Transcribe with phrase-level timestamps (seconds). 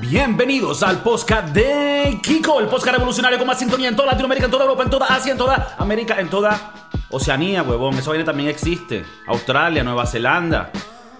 [0.00, 4.50] Bienvenidos al podcast de Kiko, el podcast revolucionario con más sintonía en toda Latinoamérica, en
[4.50, 6.72] toda Europa, en toda Asia, en toda América, en toda
[7.10, 7.94] Oceanía, huevón.
[7.94, 9.04] Eso vaina también existe.
[9.26, 10.70] Australia, Nueva Zelanda,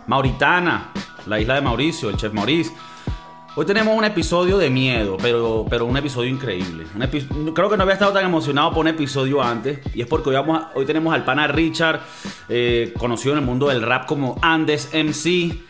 [0.07, 0.93] Mauritana,
[1.27, 2.73] la isla de Mauricio, el chef Maurice.
[3.57, 6.87] Hoy tenemos un episodio de miedo, pero, pero un episodio increíble.
[7.55, 9.81] creo que no había estado tan emocionado por un episodio antes.
[9.95, 12.01] Y es porque hoy, vamos hoy tenemos al pana Richard,
[12.49, 15.69] eh, conocido en el mundo del rap como Andes MC.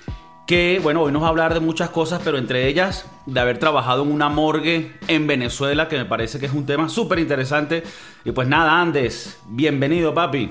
[0.51, 3.59] Que bueno, hoy nos va a hablar de muchas cosas, pero entre ellas de haber
[3.59, 7.84] trabajado en una morgue en Venezuela, que me parece que es un tema súper interesante.
[8.25, 10.51] Y pues nada, Andes, bienvenido, papi.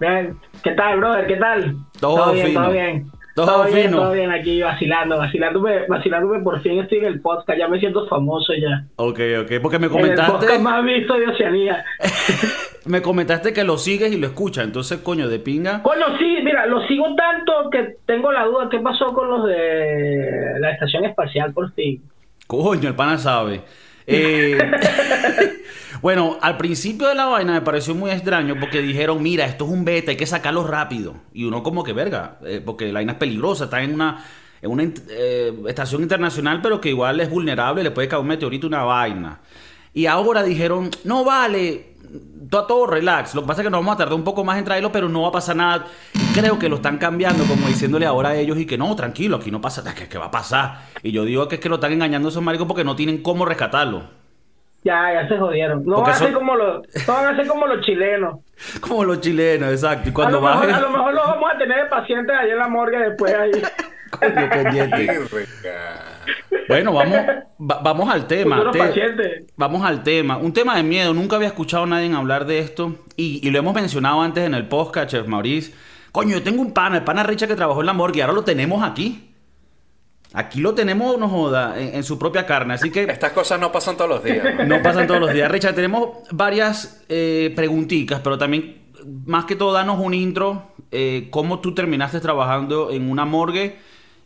[0.00, 1.26] Bien, ¿qué tal, brother?
[1.26, 1.76] ¿Qué tal?
[2.00, 3.10] Todo, bien, todo bien.
[3.36, 7.68] Todo, bien, todo bien aquí vacilando, vacilándome, vacilándome por fin estoy en el podcast, ya
[7.68, 8.86] me siento famoso ya.
[8.96, 10.32] Ok, ok, porque me comentaste...
[10.32, 11.84] el podcast más visto de Oceanía.
[12.86, 15.82] me comentaste que lo sigues y lo escuchas, entonces, coño, de pinga...
[15.84, 20.58] Bueno, sí, mira, lo sigo tanto que tengo la duda, ¿qué pasó con los de
[20.58, 22.02] la estación espacial por fin?
[22.46, 23.60] Coño, el pana sabe.
[24.06, 24.56] Eh,
[26.02, 29.70] bueno, al principio de la vaina me pareció muy extraño porque dijeron, mira, esto es
[29.70, 31.14] un beta, hay que sacarlo rápido.
[31.32, 34.24] Y uno como que verga, eh, porque la vaina es peligrosa, está en una,
[34.62, 39.40] eh, estación internacional, pero que igual es vulnerable, le puede caer un meteorito, una vaina.
[39.94, 41.96] Y ahora dijeron, no vale,
[42.50, 43.34] todo, todo relax.
[43.34, 45.08] Lo que pasa es que nos vamos a tardar un poco más en traerlo, pero
[45.08, 45.86] no va a pasar nada.
[46.34, 49.50] creo que lo están cambiando, como diciéndole ahora a ellos y que no, tranquilo, aquí
[49.50, 50.82] no pasa nada, ¿qué, va a pasar?
[51.02, 53.22] Y yo digo que es que lo están engañando a esos maricos porque no tienen
[53.22, 54.25] cómo rescatarlo.
[54.86, 55.84] Ya, ya se jodieron.
[55.84, 58.38] No van, a ser como los, van a ser como los chilenos.
[58.80, 60.10] como los chilenos, exacto.
[60.10, 62.50] Y cuando a, lo mejor, a lo mejor lo vamos a tener de pacientes ahí
[62.50, 63.50] en la morgue después ahí.
[66.68, 67.18] bueno, vamos,
[67.58, 68.70] vamos al tema.
[69.56, 70.36] vamos al tema.
[70.36, 71.12] Un tema de miedo.
[71.12, 72.94] Nunca había escuchado a nadie hablar de esto.
[73.16, 75.74] Y, lo hemos mencionado antes en el podcast, Chef Maurice.
[76.12, 78.34] Coño, yo tengo un pana, el pana Richa que trabajó en la morgue y ahora
[78.34, 79.34] lo tenemos aquí.
[80.34, 82.74] Aquí lo tenemos, no joda, en, su propia carne.
[82.74, 83.04] Así que.
[83.04, 84.44] Estas cosas no pasan todos los días.
[84.66, 85.50] No pasan todos los días.
[85.50, 88.76] Richard, tenemos varias eh, preguntitas, pero también,
[89.24, 90.62] más que todo, danos un intro.
[90.90, 93.76] Eh, ¿Cómo tú terminaste trabajando en una morgue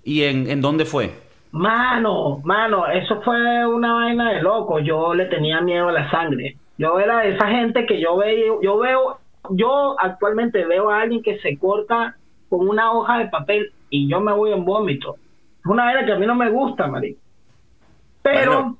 [0.05, 1.12] y en, en dónde fue?
[1.53, 4.78] Mano, mano, eso fue una vaina de loco.
[4.78, 6.56] Yo le tenía miedo a la sangre.
[6.78, 9.19] Yo era de esa gente que yo veo, yo veo,
[9.50, 12.17] yo actualmente veo a alguien que se corta
[12.49, 15.17] con una hoja de papel y yo me voy en vómito.
[15.60, 17.21] Es una vaina que a mí no me gusta, marico.
[18.22, 18.76] Pero...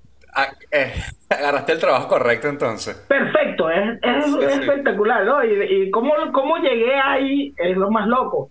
[0.70, 0.92] eh,
[1.30, 2.96] agarraste el trabajo correcto entonces.
[3.08, 5.44] Perfecto, es, espectacular, ¿no?
[5.44, 8.50] Y, y cómo, cómo llegué ahí es lo más loco.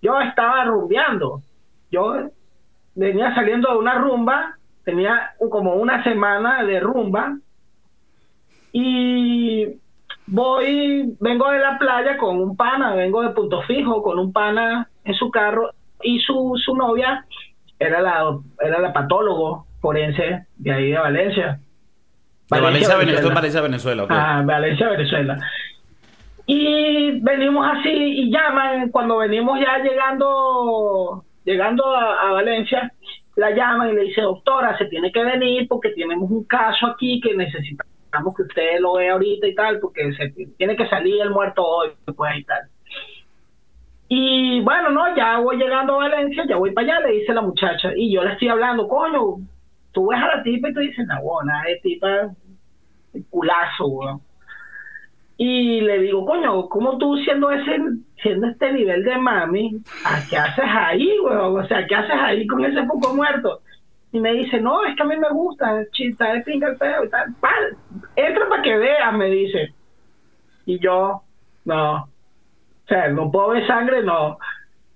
[0.00, 1.42] Yo estaba rumbeando.
[1.90, 2.30] Yo
[2.94, 7.36] venía saliendo de una rumba, tenía como una semana de rumba
[8.72, 9.66] y
[10.26, 14.88] voy, vengo de la playa con un pana, vengo de Punto Fijo con un pana
[15.04, 15.70] en su carro
[16.02, 17.24] y su, su novia
[17.78, 21.60] era la, era la patólogo forense de ahí de Valencia.
[22.50, 23.34] De Valencia, Venezuela.
[23.34, 24.06] Valencia, Venezuela.
[24.08, 25.38] Ah, Valencia, Venezuela.
[26.46, 32.92] Y venimos así y llaman cuando venimos ya llegando Llegando a, Valencia,
[33.36, 37.22] la llaman y le dice, doctora, se tiene que venir porque tenemos un caso aquí
[37.22, 40.28] que necesitamos que usted lo vea ahorita y tal, porque se
[40.58, 42.68] tiene que salir el muerto hoy, pues y tal.
[44.08, 47.42] Y bueno, no, ya voy llegando a Valencia, ya voy para allá, le dice la
[47.42, 49.36] muchacha, y yo le estoy hablando, coño,
[49.92, 52.30] tú ves a la tipa y tú dices, no, bueno, es tipa,
[53.28, 54.20] culazo, weón.
[55.36, 57.76] Y le digo, coño, ¿cómo tú siendo ese,
[58.22, 61.60] siendo este nivel de mami, ¿a qué haces ahí, weón?
[61.62, 63.60] O sea, ¿qué haces ahí con ese poco muerto?
[64.10, 67.04] Y me dice, no, es que a mí me gusta, chita de pinga el feo
[67.04, 67.34] y tal.
[68.16, 69.74] entra para que veas, me dice.
[70.64, 71.22] Y yo,
[71.66, 72.08] no.
[72.88, 74.38] O sea, no puedo ver sangre, no.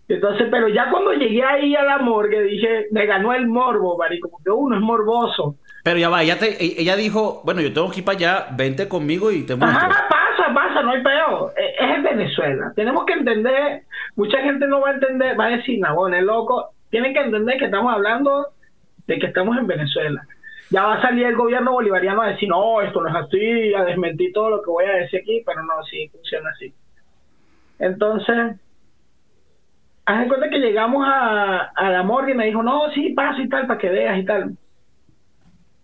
[0.09, 4.31] Entonces, pero ya cuando llegué ahí a la morgue, dije, me ganó el morbo, marico,
[4.31, 5.57] porque uno es morboso.
[5.85, 8.47] Pero ya va, ella, te, e, ella dijo, bueno, yo tengo que ir para allá,
[8.57, 9.79] vente conmigo y te muestro.
[9.79, 11.53] Ajá, pasa, pasa, no hay peor.
[11.55, 12.73] E, es en Venezuela.
[12.75, 13.83] Tenemos que entender,
[14.17, 16.71] mucha gente no va a entender, va a decir, no, es loco.
[16.89, 18.49] Tienen que entender que estamos hablando
[19.07, 20.23] de que estamos en Venezuela.
[20.71, 23.85] Ya va a salir el gobierno bolivariano a decir, no, esto no es así, a
[23.85, 26.73] desmentir todo lo que voy a decir aquí, pero no, sí, funciona así.
[27.79, 28.57] Entonces,
[30.07, 33.49] haz en cuenta que llegamos a, la morgue y me dijo, no, sí, pasa y
[33.49, 34.57] tal, para que veas y tal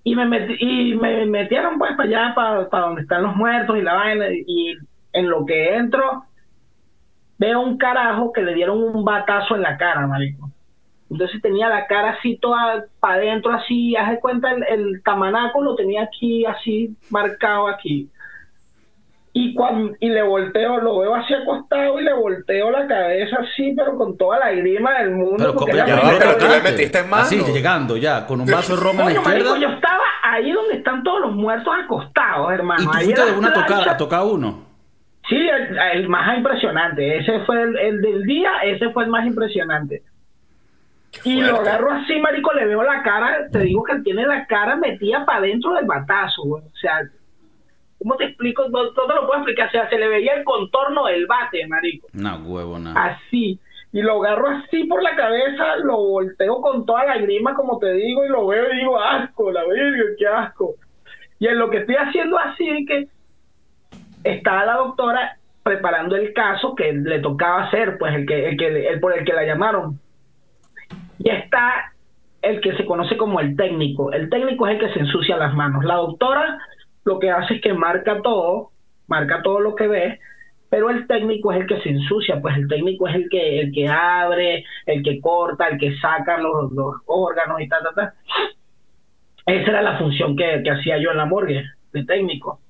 [0.08, 3.76] y me metí, y me metieron pues para allá, para, para donde están los muertos
[3.76, 4.74] y la vaina, y
[5.12, 6.24] en lo que entro,
[7.36, 10.50] veo un carajo que le dieron un batazo en la cara, marico.
[11.10, 15.74] Entonces tenía la cara así toda para adentro, así, haz cuenta, el, el, tamanaco lo
[15.74, 18.08] tenía aquí, así, marcado aquí.
[19.32, 23.72] Y, cuando, y le volteo, lo veo así acostado y le volteo la cabeza así,
[23.76, 25.36] pero con toda la grima del mundo.
[25.38, 27.22] Pero, porque pero, ya tú le metiste en mano.
[27.22, 29.58] Así, llegando ya, con un vaso de ron en la Coño, marico, izquierda.
[29.60, 32.82] yo estaba ahí donde están todos los muertos acostados, hermano.
[32.82, 33.90] Y tú Ahí fuiste de una a tocar, plancha.
[33.92, 34.66] a tocar uno.
[35.28, 37.18] Sí, el, el más impresionante.
[37.18, 40.02] Ese fue el, el del día, ese fue el más impresionante.
[41.24, 44.76] Y lo agarro así, marico, le veo la cara, te digo que tiene la cara
[44.76, 46.62] metida para dentro del batazo, güey.
[46.64, 47.00] O sea,
[47.98, 48.68] ¿cómo te explico?
[48.68, 49.68] No, no te lo puedo explicar.
[49.68, 52.08] O sea, se le veía el contorno del bate, marico.
[52.12, 53.04] No, huevo, nada.
[53.04, 53.58] Así.
[53.92, 57.92] Y lo agarro así por la cabeza, lo volteo con toda la grima, como te
[57.94, 60.74] digo, y lo veo y digo, asco, la verga, qué asco.
[61.38, 63.08] Y en lo que estoy haciendo así, que
[64.24, 68.88] está la doctora preparando el caso que le tocaba hacer, pues el que, el que,
[68.88, 69.98] el por el que la llamaron.
[71.18, 71.92] Y está
[72.42, 74.12] el que se conoce como el técnico.
[74.12, 75.84] El técnico es el que se ensucia las manos.
[75.84, 76.58] La doctora
[77.08, 78.70] lo que hace es que marca todo,
[79.06, 80.20] marca todo lo que ve,
[80.68, 83.72] pero el técnico es el que se ensucia, pues el técnico es el que, el
[83.72, 88.12] que abre, el que corta, el que saca los, los órganos y tal, tal, tal.
[89.46, 91.64] Esa era la función que, que hacía yo en la morgue,
[91.94, 92.60] de técnico.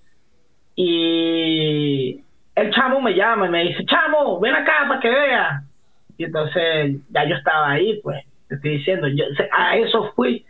[0.76, 2.22] Y
[2.54, 5.62] el chamo me llama y me dice, chamo, ven acá para que vea.
[6.16, 10.44] Y entonces ya yo estaba ahí, pues, te estoy diciendo, yo a eso fui.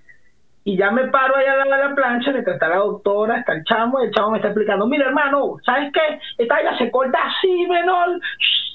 [0.69, 3.55] Y ya me paro allá al lado de la plancha, mientras está la doctora, está
[3.55, 6.21] el chamo, y el chamo me está explicando, mira hermano, ¿sabes qué?
[6.37, 8.21] Esta ya se corta así, menor.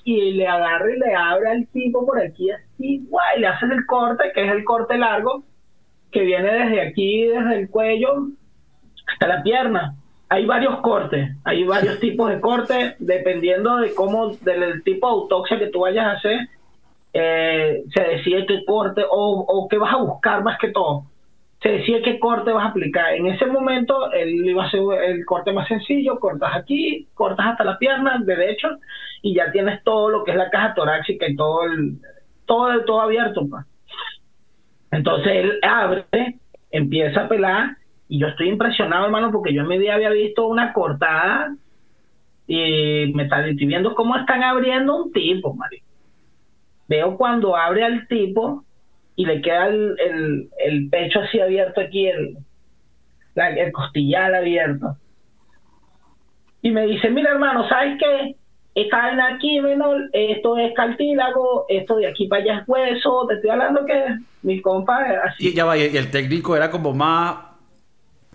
[0.04, 3.86] Y le agarra y le abre al tipo por aquí así, guay, le hace el
[3.86, 5.44] corte, que es el corte largo,
[6.12, 8.30] que viene desde aquí, desde el cuello
[9.08, 9.94] hasta la pierna.
[10.30, 15.60] Hay varios cortes, hay varios tipos de cortes, dependiendo de cómo, del tipo de autopsia
[15.60, 16.40] que tú vayas a hacer,
[17.14, 21.06] eh, se decide qué corte o, o qué vas a buscar más que todo.
[21.64, 23.14] Se decide qué corte vas a aplicar.
[23.14, 27.64] En ese momento, él iba a ser el corte más sencillo, cortas aquí, cortas hasta
[27.64, 28.68] la pierna derecho
[29.22, 31.98] y ya tienes todo lo que es la caja torácica y todo el,
[32.46, 33.48] todo, todo abierto.
[33.50, 33.66] pues.
[34.92, 36.06] Entonces él abre,
[36.70, 37.78] empieza a pelar
[38.10, 41.56] y yo estoy impresionado, hermano, porque yo en mi día había visto una cortada
[42.46, 45.86] y me está estoy viendo cómo están abriendo un tipo, marico.
[46.88, 48.66] Veo cuando abre al tipo
[49.16, 52.38] y le queda el, el, el pecho así abierto aquí, el,
[53.36, 54.98] la- el costillar abierto.
[56.62, 58.36] Y me dice, mira hermano, ¿sabes qué?
[58.76, 63.36] Esta vaina aquí, menor, esto es cartílago, esto de aquí para allá es hueso, te
[63.36, 65.50] estoy hablando que mi compa así.
[65.50, 67.36] Y ya va, y el técnico era como más.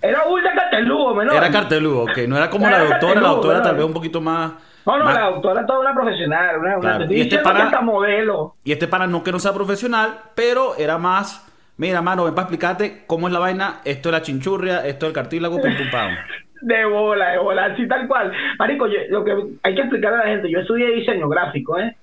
[0.01, 1.35] Era ultra carteludo, menor.
[1.35, 2.19] Era carteludo, ok.
[2.29, 3.79] No era como la doctora, la doctora tal ¿no?
[3.79, 4.53] vez un poquito más.
[4.89, 7.81] No, no, la doctora es toda una profesional, una, una Claro, estoy y este pana-
[7.83, 8.55] modelo.
[8.65, 11.45] Y este para no que no sea profesional, pero era más.
[11.77, 13.81] Mira, mano, ven para explicarte cómo es la vaina.
[13.85, 16.11] Esto es la chinchurria, esto es el cartílago, pum, pum, pam.
[16.61, 18.33] De bola, de bola, así tal cual.
[18.59, 19.33] Marico, yo- lo que
[19.63, 21.95] hay que explicarle a la gente, yo estudié diseño gráfico, ¿eh?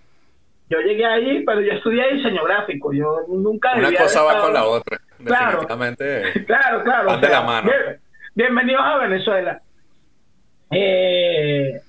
[0.69, 2.93] Yo llegué ahí, pero yo estudié diseño gráfico.
[2.93, 4.97] Yo nunca Una cosa va con la otra.
[5.25, 5.45] Claro.
[5.59, 6.45] Definitivamente.
[6.47, 7.07] Claro, claro.
[7.07, 7.69] Van de la mano.
[7.69, 7.99] bien-
[8.33, 9.61] bienvenidos a Venezuela.
[10.71, 11.81] Eh,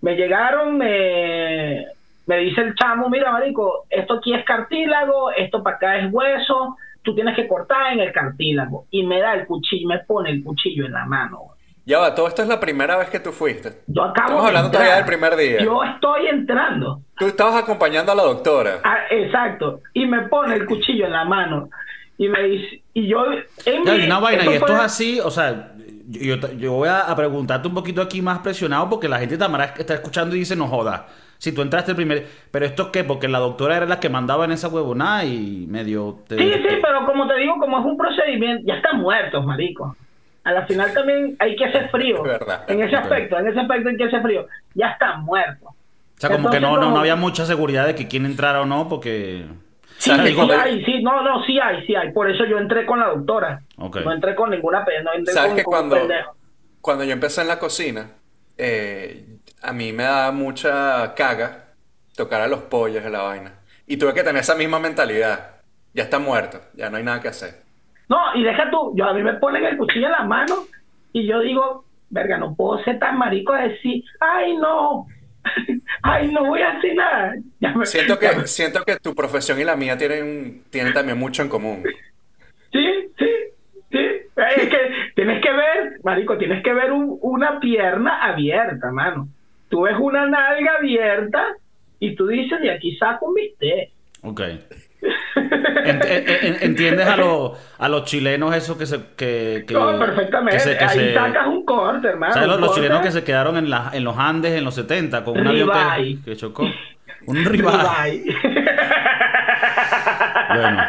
[0.00, 1.86] me llegaron, me,
[2.26, 6.76] me dice el chamo, mira, marico, esto aquí es cartílago, esto para acá es hueso,
[7.02, 8.86] tú tienes que cortar en el cartílago.
[8.90, 11.38] Y me da el cuchillo, me pone el cuchillo en la mano.
[11.38, 11.58] güey.
[11.86, 13.70] Ya va, todo esto es la primera vez que tú fuiste.
[13.86, 14.82] Yo acabo Estamos de hablando entrar.
[14.84, 15.62] todavía del primer día.
[15.64, 17.00] Yo estoy entrando.
[17.16, 18.80] Tú estabas acompañando a la doctora.
[18.84, 19.80] Ah, exacto.
[19.94, 21.70] Y me pone el cuchillo en la mano.
[22.18, 23.24] Y me dice, y yo...
[23.64, 25.72] en mi- y una vaina, y esto fue- es así, o sea,
[26.08, 29.36] yo, yo- yo voy a, a preguntarte un poquito aquí más presionado porque la gente
[29.38, 31.06] tamara está escuchando y dice, no joda.
[31.38, 32.26] Si tú entraste el primer.
[32.50, 33.04] Pero esto qué?
[33.04, 36.18] Porque la doctora era la que mandaba en esa huevonada y medio.
[36.26, 39.96] te- Sí, sí, pero como te digo, como es un procedimiento, ya están muertos, marico.
[40.42, 42.16] A la final también hay que ser frío.
[42.16, 42.64] Es verdad.
[42.68, 44.46] En ese aspecto, en ese aspecto hay que ser frío.
[44.74, 45.68] Ya están muertos.
[45.70, 48.66] O sea, como que no, no, no había mucha seguridad de que quién entrara o
[48.66, 49.44] no, porque.
[49.98, 52.12] Sí, ¿Sabes sí hay, sí, no, no, sí hay, sí hay.
[52.12, 53.60] Por eso yo entré con la doctora.
[53.76, 53.96] Ok.
[54.04, 56.36] No entré con ninguna no entré ¿Sabes con, que con cuando, pendejo.
[56.80, 58.08] cuando yo empecé en la cocina,
[58.56, 59.26] eh,
[59.60, 61.64] a mí me daba mucha caga
[62.16, 63.54] tocar a los pollos de la vaina.
[63.88, 65.56] Y tuve que tener esa misma mentalidad.
[65.94, 67.62] Ya está muerto, ya no hay nada que hacer.
[68.08, 70.54] No, y deja tú, yo a mí me ponen el cuchillo en la mano
[71.12, 75.06] y yo digo, verga, no puedo ser tan marico de decir, ay no,
[76.02, 77.34] ay no voy a hacer nada.
[77.76, 81.48] Me- Siento que, siento que tu profesión y la mía tienen, tienen también mucho en
[81.48, 81.82] común.
[82.72, 82.86] Sí,
[83.18, 83.26] sí,
[83.90, 83.98] sí.
[84.36, 84.78] Es que
[85.14, 89.28] tienes que ver, marico, tienes que ver un- una pierna abierta, mano.
[89.68, 91.44] Tú ves una nalga abierta
[92.00, 93.90] y tú dices, de aquí saco un bistec.
[94.22, 94.40] Ok.
[95.00, 99.00] Ent- en- en- ¿Entiendes a, los a los chilenos eso que se.
[99.16, 100.56] Que, que- No, perfectamente.
[100.56, 102.32] que se- que Ahí se- sacas un corte, hermano.
[102.34, 105.38] ¿Sabes los, chilenos que se quedaron en, la, en los Andes en los 70 con
[105.40, 106.64] un avión que, que chocó?
[107.26, 108.34] Un ribeye.
[110.54, 110.82] Bueno,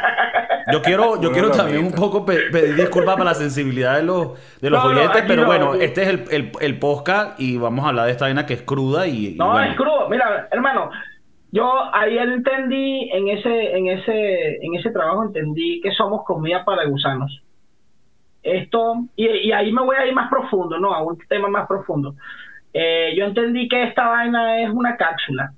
[0.71, 4.29] yo quiero, yo quiero también un poco pe- pedir disculpas para la sensibilidad de los,
[4.61, 7.85] de los No, oyentes, pero no, bueno, este es el, el, el podcast y vamos
[7.85, 9.71] a hablar de esta vaina que es cruda y, y No, bueno.
[9.71, 10.07] es crudo.
[10.09, 10.91] Mira, hermano,
[11.51, 16.85] yo ahí entendí, en ese, en ese, en ese trabajo entendí que somos comida para
[16.85, 17.41] gusanos.
[18.43, 20.93] Esto, y, ahí me voy a ir más profundo, ¿no?
[20.93, 22.15] A un tema más profundo.
[22.73, 25.53] Eh, yo entendí que esta vaina es una cápsula.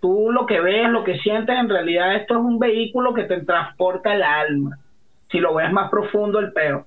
[0.00, 3.40] Tú lo que ves, lo que sientes, en realidad esto es un vehículo que te
[3.42, 4.78] transporta el alma.
[5.30, 6.86] Si lo ves más profundo, el peo.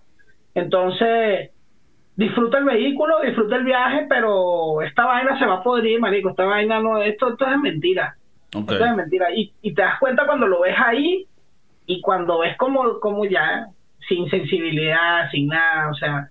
[0.55, 1.51] Entonces,
[2.19, 6.31] disfruta el vehículo, disfruta el viaje, pero esta vaina se va a podrir, marico.
[6.31, 8.17] Esta vaina no, esto, esto es mentira.
[8.51, 9.33] Esto es mentira.
[9.33, 11.25] Y, y te das cuenta cuando lo ves ahí
[11.85, 13.67] y cuando ves como, como ya,
[14.09, 16.29] sin sensibilidad, sin nada, o sea,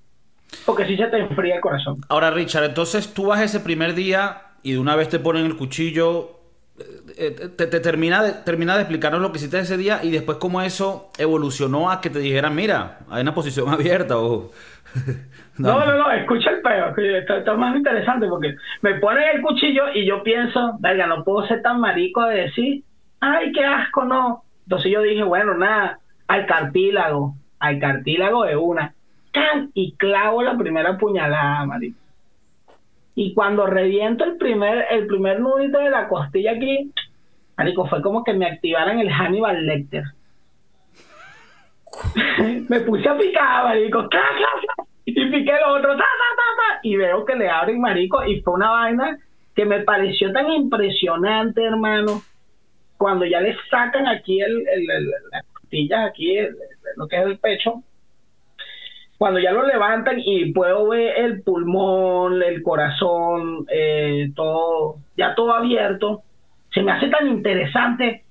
[0.67, 1.97] porque sí se te enfría el corazón.
[2.11, 5.57] Ahora, Richard, entonces tú vas ese primer día y de una vez te ponen el
[5.57, 6.38] cuchillo.
[6.79, 10.11] Eh, eh, Te, te termina, de, termina de explicarnos lo que hiciste ese día y
[10.11, 14.51] después cómo eso evolucionó a que te dijeran, mira, hay una posición abierta o...
[15.59, 19.93] No, no, no, escucha el peo, está, está más interesante porque me ponen el cuchillo
[19.93, 22.85] y yo pienso, venga, no puedo ser tan marico de decir,
[23.19, 24.45] ay, qué asco, no.
[24.67, 28.95] Entonces yo dije, bueno, nada, al cartílago, al cartílago de una,
[29.33, 29.73] ¡can!
[29.75, 31.99] y clavo la primera puñalada, marico.
[33.21, 36.93] Y cuando reviento el primer, el primer nudito de la costilla aquí,
[37.57, 40.05] marico, fue como que me activaran el Hannibal Lecter.
[42.69, 44.09] me puse a picar, marico,
[45.05, 48.55] y piqué el otro, ta, ta, ta, y veo que le abren, marico, y fue
[48.55, 49.19] una vaina
[49.57, 52.23] que me pareció tan impresionante, hermano,
[52.99, 55.13] cuando ya le sacan aquí el, el, el-
[55.55, 56.37] costillas, aquí,
[56.97, 57.83] lo que es el pecho,
[59.19, 65.53] cuando ya lo levantan y puedo ver el pulmón, el corazón, eh, todo, ya todo
[65.55, 66.23] abierto,
[66.73, 68.25] se me hace tan interesante,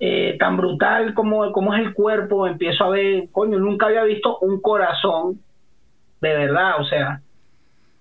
[0.00, 4.38] eh, tan brutal como, como es el cuerpo, empiezo a ver, coño, nunca había visto
[4.40, 5.40] un corazón
[6.20, 7.20] de verdad, o sea,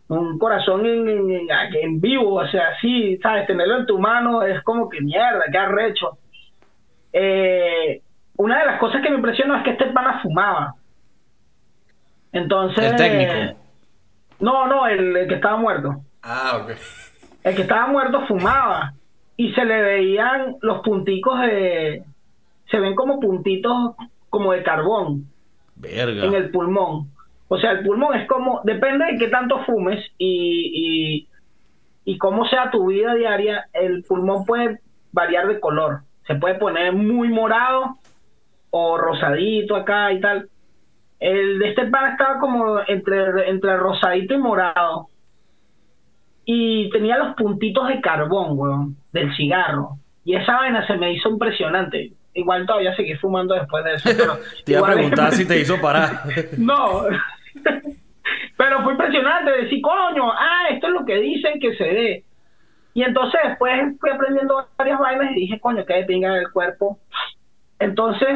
[0.08, 5.02] un corazón en, vivo, o sea, sí, sabes, tenerlo en tu mano es como que
[5.02, 6.18] mierda, qué arrecho.
[7.12, 8.02] Eh,
[8.38, 10.76] una de las cosas que me impresionó es que este pana fumaba.
[12.34, 12.92] Entonces...
[12.92, 13.60] El técnico.
[14.40, 16.02] No, no, el, el que estaba muerto.
[16.22, 16.72] Ah, ok.
[17.44, 18.94] El que estaba muerto fumaba
[19.38, 22.04] y se le veían los punticos de...
[22.70, 23.96] Se ven como puntitos
[24.30, 25.28] como de carbón
[25.76, 26.26] Verga.
[26.26, 27.12] en el pulmón.
[27.48, 31.28] O sea, el pulmón es como, depende de qué tanto fumes y,
[32.06, 34.80] y, y cómo sea tu vida diaria, el pulmón puede
[35.12, 36.02] variar de color.
[36.26, 37.98] Se puede poner muy morado
[38.72, 40.50] o rosadito acá y tal.
[41.24, 45.08] El de este pan estaba como entre, entre rosadito y morado.
[46.44, 50.00] Y tenía los puntitos de carbón, weón, del cigarro.
[50.26, 52.12] Y esa vaina se me hizo impresionante.
[52.34, 54.10] Igual todavía seguí fumando después de eso.
[54.18, 56.24] Pero Te iba a preguntar si te hizo parar.
[56.58, 57.04] no.
[58.58, 62.24] Pero fue impresionante decir, coño, ah, esto es lo que dicen que se ve.
[62.96, 67.00] Y entonces después fui aprendiendo varias vainas y dije, coño, que pinga el cuerpo.
[67.80, 68.28] Entonces,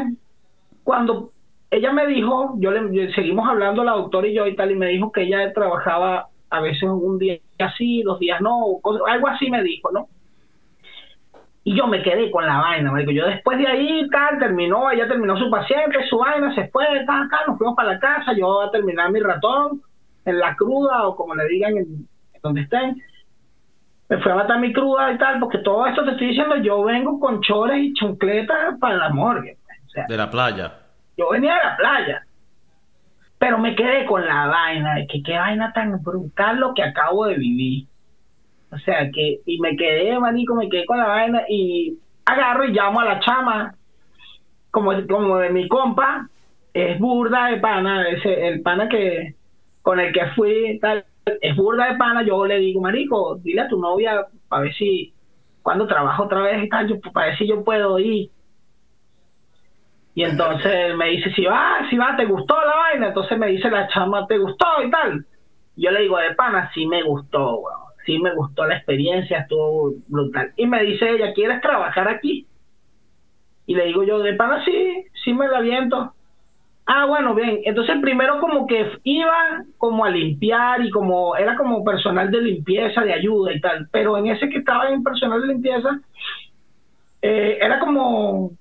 [0.85, 1.33] cuando
[1.69, 4.87] ella me dijo, yo le seguimos hablando la doctora y yo y tal, y me
[4.87, 9.61] dijo que ella trabajaba a veces un día así, dos días no, algo así me
[9.63, 10.07] dijo, ¿no?
[11.65, 13.11] Y yo me quedé con la vaina, marico.
[13.11, 17.29] Yo después de ahí, tal, terminó, ella terminó su paciente, su vaina, se fue, tal,
[17.29, 19.81] tal, nos fuimos para la casa, yo a terminar mi ratón,
[20.23, 23.01] en la cruda, o como le digan, en, en donde estén.
[24.07, 26.83] Me fui a matar mi cruda y tal, porque todo esto te estoy diciendo, yo
[26.85, 29.57] vengo con chores y chancletas para la morgue.
[29.65, 29.77] pues.
[29.87, 30.86] O sea, De la playa.
[31.17, 32.23] Yo venía de la playa.
[33.39, 37.35] Pero me quedé con la vaina, que qué vaina tan brutal lo que acabo de
[37.35, 37.87] vivir.
[38.71, 42.73] O sea, que, y me quedé, manico, me quedé con la vaina y agarro y
[42.73, 43.75] llamo a la chama,
[44.71, 46.27] como, como de mi compa,
[46.73, 49.35] es burda de pana, ese, el pana que,
[49.81, 51.05] con el que fui, tal,
[51.41, 55.13] es burda de pana, yo le digo, marico, dile a tu novia, para ver si,
[55.63, 58.29] cuando trabajo otra vez y yo, para ver si yo puedo ir.
[60.17, 63.07] Y entonces me dice, si va, si va, ¿te gustó la vaina?
[63.09, 65.23] Entonces me dice la chama, ¿te gustó y tal?
[65.75, 67.81] Yo le digo, de pana, sí me gustó, weón.
[68.03, 70.53] Sí me gustó la experiencia, estuvo brutal.
[70.57, 72.47] Y me dice ella, ¿quieres trabajar aquí?
[73.67, 76.11] Y le digo yo, de pana, sí, sí me la viento.
[76.87, 77.59] Ah, bueno, bien.
[77.65, 83.01] Entonces primero como que iba como a limpiar y como era como personal de limpieza,
[83.01, 83.87] de ayuda y tal.
[83.91, 85.99] Pero en ese que estaba en personal de limpieza,
[87.21, 88.57] eh, era como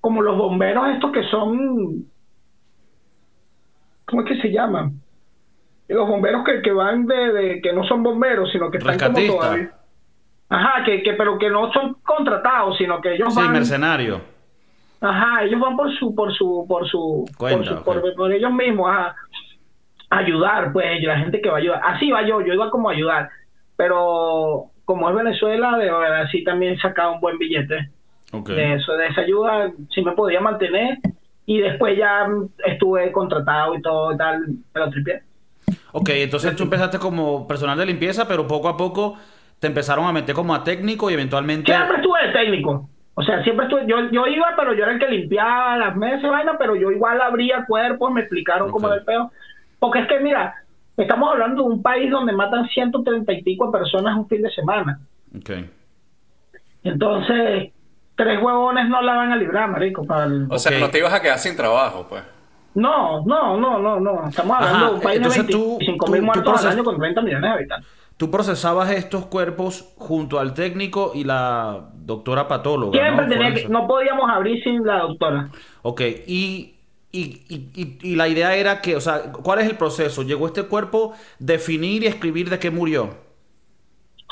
[0.00, 2.06] como los bomberos estos que son
[4.06, 4.92] ¿cómo es que se llaman?
[5.88, 9.26] los bomberos que, que van de, de- que no son bomberos, sino que están como
[9.26, 9.72] todavía.
[10.48, 14.20] Ajá, que, que pero que no son contratados, sino que ellos Sí, van mercenario.
[15.00, 18.52] Ajá, ellos van por su, por su, por su, Cuenta, por, su- por- por ellos
[18.52, 19.16] mismos a,
[20.10, 21.80] a ayudar, pues, la gente que va a ayudar.
[21.84, 23.28] Así va yo, yo iba como a ayudar,
[23.76, 27.90] pero como es Venezuela, de verdad sí también sacaba un buen billete
[28.32, 30.98] De eso, de esa ayuda, sí me podía mantener
[31.46, 32.28] y después ya
[32.64, 35.22] estuve contratado y todo y tal, me lo tripié.
[35.92, 39.16] Ok, entonces tú empezaste como personal de limpieza, pero poco a poco
[39.58, 41.72] te empezaron a meter como a técnico y eventualmente...
[41.72, 42.88] Siempre estuve de técnico.
[43.14, 46.24] O sea, siempre estuve, yo, yo iba, pero yo era el que limpiaba las mesas,
[46.24, 49.30] y vaina, pero yo igual abría cuerpos, me explicaron cómo era el peo.
[49.78, 50.54] Porque es que, mira,
[50.96, 55.00] estamos hablando de un país donde matan 130 y pico personas un fin de semana.
[55.36, 55.50] Ok.
[56.84, 57.72] Entonces,
[58.22, 60.04] tres huevones no la van a librar, marico.
[60.04, 60.80] Para el- O sea, Ok.
[60.80, 62.22] no te ibas a quedar sin trabajo, pues.
[62.74, 64.28] No, no, no, no, no.
[64.28, 66.66] Estamos hablando Ajá, de un país entonces de tú- 25 tú- mil tú muertos proces-
[66.66, 67.90] al año con 30 millones de habitantes.
[68.16, 73.32] Tú procesabas estos cuerpos junto al técnico y la doctora patóloga, Siempre ¿no?
[73.32, 73.72] tenía que, Forense.
[73.72, 75.48] no podíamos abrir sin la doctora.
[75.82, 76.74] Ok, y,
[77.12, 80.22] y, y, y- y la idea era que, o sea, ¿cuál es el proceso?
[80.22, 83.08] Llegó este cuerpo, definir y escribir de qué murió.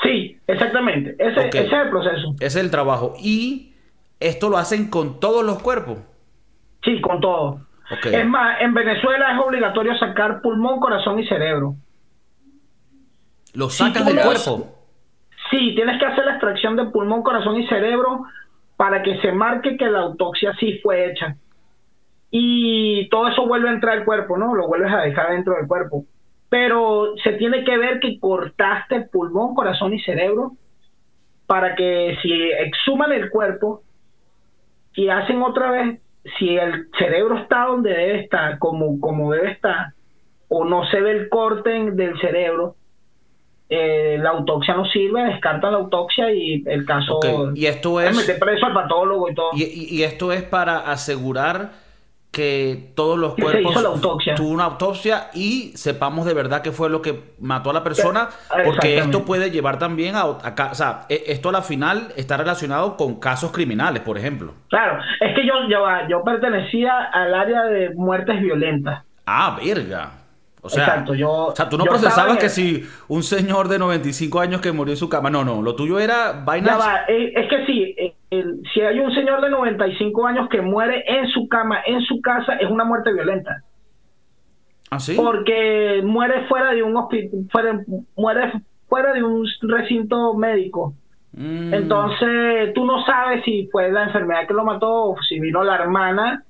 [0.03, 1.15] Sí, exactamente.
[1.19, 2.27] Ese, ese es el proceso.
[2.35, 3.15] Ese es el trabajo.
[3.19, 3.68] Y
[4.19, 5.97] esto lo hacen con todos los cuerpos.
[6.83, 7.61] Sí, con todo.
[7.91, 8.05] Ok.
[8.05, 11.75] Es más, en Venezuela es obligatorio sacar pulmón, corazón y cerebro.
[13.53, 14.75] Lo sacas del cuerpo.
[15.49, 18.23] Sí, tienes que hacer la extracción de pulmón, corazón y cerebro
[18.77, 21.35] para que se marque que la autopsia sí fue hecha.
[22.31, 24.53] Y todo eso vuelve a entrar al cuerpo, ¿no?
[24.53, 26.05] Lo vuelves a dejar dentro del cuerpo.
[26.49, 30.53] Pero se tiene que ver que cortaste pulmón, corazón y cerebro
[31.47, 33.81] para que si exhuman el cuerpo
[34.99, 35.99] y hacen otra vez,
[36.37, 39.93] si el cerebro está donde debe estar, como, como debe estar,
[40.49, 42.75] o no se ve el corte en- del cerebro,
[43.69, 47.25] eh, la autopsia no sirve, descartan la autopsia y el caso Ok,
[47.55, 49.49] y esto es meter preso al patólogo y todo.
[49.53, 51.71] Y esto es para asegurar
[52.31, 54.35] que todos los cuerpos hizo la autopsia.
[54.35, 58.29] tuvo una autopsia y sepamos de verdad qué fue lo que mató a la persona,
[58.55, 62.09] Eh, porque esto puede llevar también a, a o sea, e- esto a la final
[62.15, 64.53] está relacionado con casos criminales, por ejemplo.
[64.69, 69.03] Claro, es que yo, yo, yo pertenecía al área de muertes violentas.
[69.25, 70.11] Ah, verga.
[70.61, 73.79] O sea, Exacto, yo- o sea, tú no procesabas que el- si un señor de
[73.79, 77.31] 95 años que murió en su cama, no, no, lo tuyo era vainas va, eh,
[77.35, 81.27] es que sí, eh, el- si hay un señor de 95 años que muere en
[81.29, 83.63] su cama, en su casa, es una muerte violenta.
[84.91, 85.15] así.
[85.15, 87.79] Porque muere fuera de un hospital, fuera,
[88.15, 88.51] muere
[88.87, 90.93] fuera de un recinto médico.
[91.33, 95.63] Mm, Entonces, tú no sabes si fue la enfermedad que lo mató o si vino
[95.63, 96.43] la hermana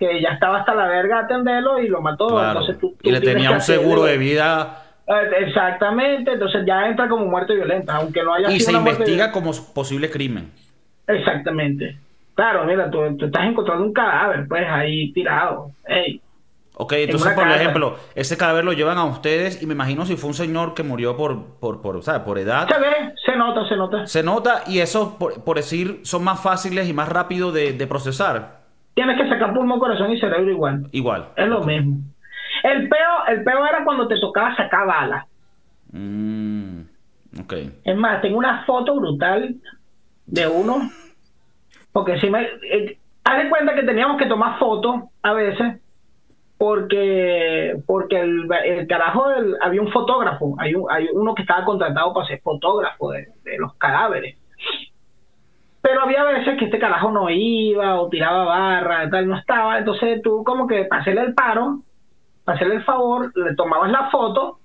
[0.00, 2.26] que ya estaba hasta la verga a atenderlo y lo mató.
[2.26, 2.60] claro.
[2.60, 7.24] Entonces, tú, y le tenía un seguro de vida Eh, Exactamente, entonces ya entra como
[7.26, 10.50] muerte violenta, aunque no haya y sido se muerte investiga como posible crimen.
[11.06, 11.98] Exactamente.
[12.34, 15.70] Claro, mira, tú, tú estás encontrando un cadáver, pues ahí tirado.
[15.86, 16.20] Ey,
[16.78, 17.56] Ok, entonces, por casa.
[17.56, 20.82] ejemplo, ese cadáver lo llevan a ustedes y me imagino si fue un señor que
[20.82, 22.20] murió por, por, por, ¿sabes?
[22.20, 22.68] por edad.
[22.68, 24.06] Se ve, se nota, se nota.
[24.06, 27.86] Se nota y eso, por, por decir, son más fáciles y más rápido de, de
[27.86, 28.60] procesar.
[28.92, 30.86] Tienes que sacar pulmón, corazón y cerebro igual.
[30.92, 31.28] Igual.
[31.36, 31.96] Es lo mismo.
[32.62, 35.24] El peo, el peo era cuando te tocaba sacar balas.
[35.92, 36.80] Mm,
[37.40, 37.52] ok.
[37.84, 39.54] Es más, tengo una foto brutal
[40.26, 40.90] de uno.
[41.92, 42.42] Porque si me.
[42.44, 45.80] Eh, haz de cuenta que teníamos que tomar fotos a veces.
[46.58, 49.26] Porque porque el, el carajo
[49.60, 50.54] había un fotógrafo.
[50.58, 54.36] Hay, un- hay uno que estaba contratado para ser fotógrafo de, de los cadáveres.
[55.82, 59.78] Pero había veces que este carajo no iba o tiraba barra, tal, no estaba.
[59.78, 61.80] Entonces tú, como que para hacerle el paro,
[62.44, 64.58] para hacerle el favor, le tomabas la foto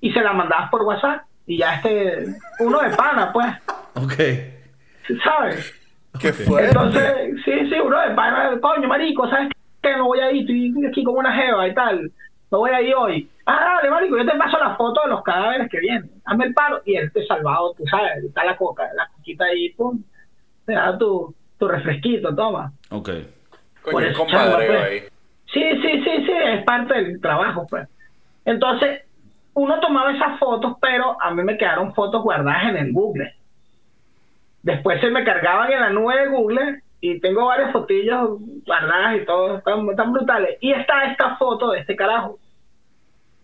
[0.00, 1.22] y se la mandabas por WhatsApp.
[1.46, 2.26] Y ya este,
[2.60, 3.46] uno de pana, pues,
[3.94, 4.12] Ok.
[5.24, 5.74] ¿Sabes?
[6.22, 9.50] Entonces, sí, sí, uno de pana, coño, marico, ¿sabes
[9.82, 9.96] qué?
[9.96, 12.10] No voy a ir, estoy aquí con una jeva y tal.
[12.50, 13.28] No voy a ir hoy.
[13.46, 16.10] Ah, dale, marico, yo te paso la foto de los cadáveres que vienen.
[16.24, 19.70] Hazme el paro y él te salvado, tú sabes, está la coca, la coquita ahí,
[19.70, 20.02] pum.
[20.66, 22.72] Te da tu, tu refresquito, toma.
[22.90, 23.10] Ok.
[23.82, 24.82] Coño, eso, compadreo chamba, pues.
[24.82, 25.00] ahí.
[25.52, 27.88] Sí, sí, sí, sí, es parte del trabajo, pues.
[28.44, 29.02] Entonces,
[29.54, 33.34] uno tomaba esas fotos, pero a mí me quedaron fotos guardadas en el Google.
[34.62, 39.24] Después se me cargaban en la nube de Google y tengo varias fotillos guardadas y
[39.24, 40.58] todo, están, están brutales.
[40.60, 42.38] Y está esta foto de este carajo.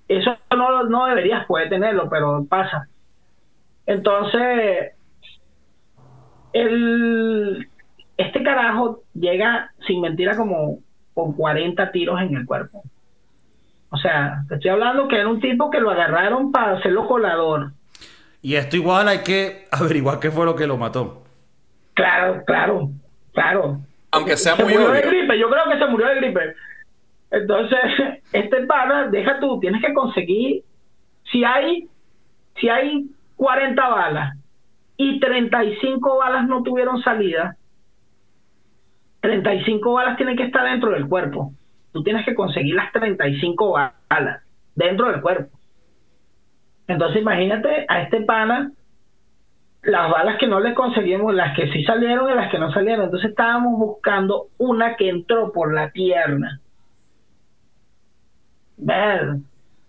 [0.09, 2.89] Eso no, no deberías poder tenerlo, pero pasa.
[3.87, 4.93] Entonces,
[6.53, 7.69] el,
[8.17, 10.81] este carajo llega, sin mentira, como
[11.15, 12.83] con 40 tiros en el cuerpo.
[13.91, 17.73] O sea, te estoy hablando que era un tipo que lo agarraron para hacerlo colador.
[18.43, 21.25] Y esto igual hay que averiguar qué fue lo que lo mató.
[21.95, 22.91] Claro, claro,
[23.33, 23.81] claro.
[24.11, 26.55] Aunque sea se muy murió de gripe, yo creo que se murió de gripe.
[27.31, 27.81] Entonces,
[28.33, 30.63] este pana, deja tú, tienes que conseguir,
[31.31, 31.89] si hay,
[32.61, 34.37] si hay 40 balas
[34.97, 37.57] y 35 balas no tuvieron salida,
[39.21, 41.53] 35 balas tienen que estar dentro del cuerpo.
[41.93, 44.43] Tú tienes que conseguir las 35 balas
[44.75, 45.56] dentro del cuerpo.
[46.89, 48.73] Entonces imagínate a este pana
[49.83, 53.07] las balas que no le conseguimos, las que sí salieron y las que no salieron.
[53.07, 56.61] Entonces estábamos buscando una que entró por la pierna.
[58.77, 59.37] Ver,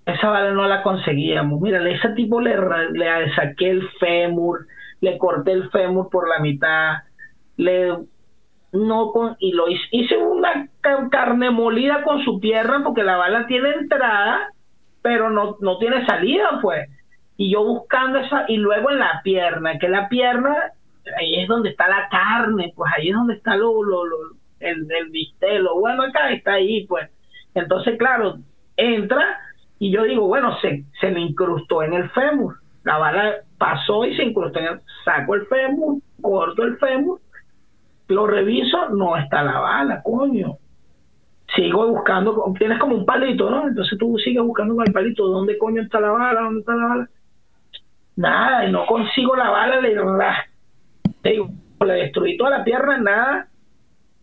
[0.06, 1.60] esa bala no la conseguíamos.
[1.62, 2.56] Mira, ese tipo le,
[2.94, 4.68] le saqué el fémur,
[5.02, 6.98] le corté el fémur por la mitad,
[7.58, 7.98] le
[8.74, 13.18] no con, y lo hice, hice una ca- carne molida con su pierna porque la
[13.18, 14.54] bala tiene entrada,
[15.08, 16.90] pero no, no tiene salida, pues.
[17.38, 20.54] Y yo buscando esa, y luego en la pierna, que la pierna,
[21.18, 24.18] ahí es donde está la carne, pues ahí es donde está lo, lo, lo-
[24.60, 27.10] el, el bueno acá está ahí, pues.
[27.56, 28.40] Entonces, claro,
[28.76, 29.24] entra
[29.80, 32.56] y yo digo, bueno, se, se le incrustó en el fémur.
[32.84, 37.22] La bala pasó y se incrustó en el, saco el fémur, corto el fémur,
[38.10, 40.58] lo reviso, no está la bala, coño.
[41.56, 43.68] Sigo buscando, tienes como un palito, ¿no?
[43.68, 46.42] Entonces tú sigues buscando con el palito, ¿dónde coño está la bala?
[46.42, 47.10] ¿Dónde está la bala?
[48.18, 51.50] Nada, y no consigo la bala, le digo,
[51.86, 53.48] le destruí toda la pierna, nada,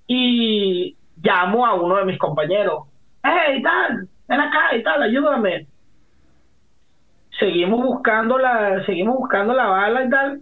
[0.06, 2.88] y llamo a uno de mis compañeros,
[3.22, 5.66] hey, tal, ven acá y tal, ayúdame.
[7.38, 10.40] Seguimos buscando la, seguimos buscando la bala y tal,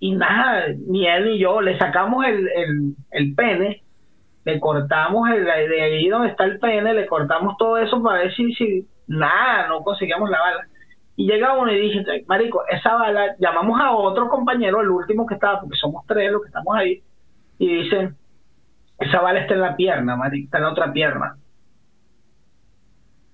[0.00, 3.82] y nada, ni él ni yo, le sacamos el, el, el pene,
[4.44, 8.34] le cortamos el, de ahí donde está el pene, le cortamos todo eso para ver
[8.34, 10.66] si, si nada, no conseguíamos la bala.
[11.16, 15.34] Y llega uno y dije, marico, esa bala, llamamos a otro compañero, el último que
[15.34, 17.02] estaba, porque somos tres los que estamos ahí,
[17.58, 18.16] y dicen,
[18.98, 21.36] esa bala está en la pierna, marico, está en la otra pierna.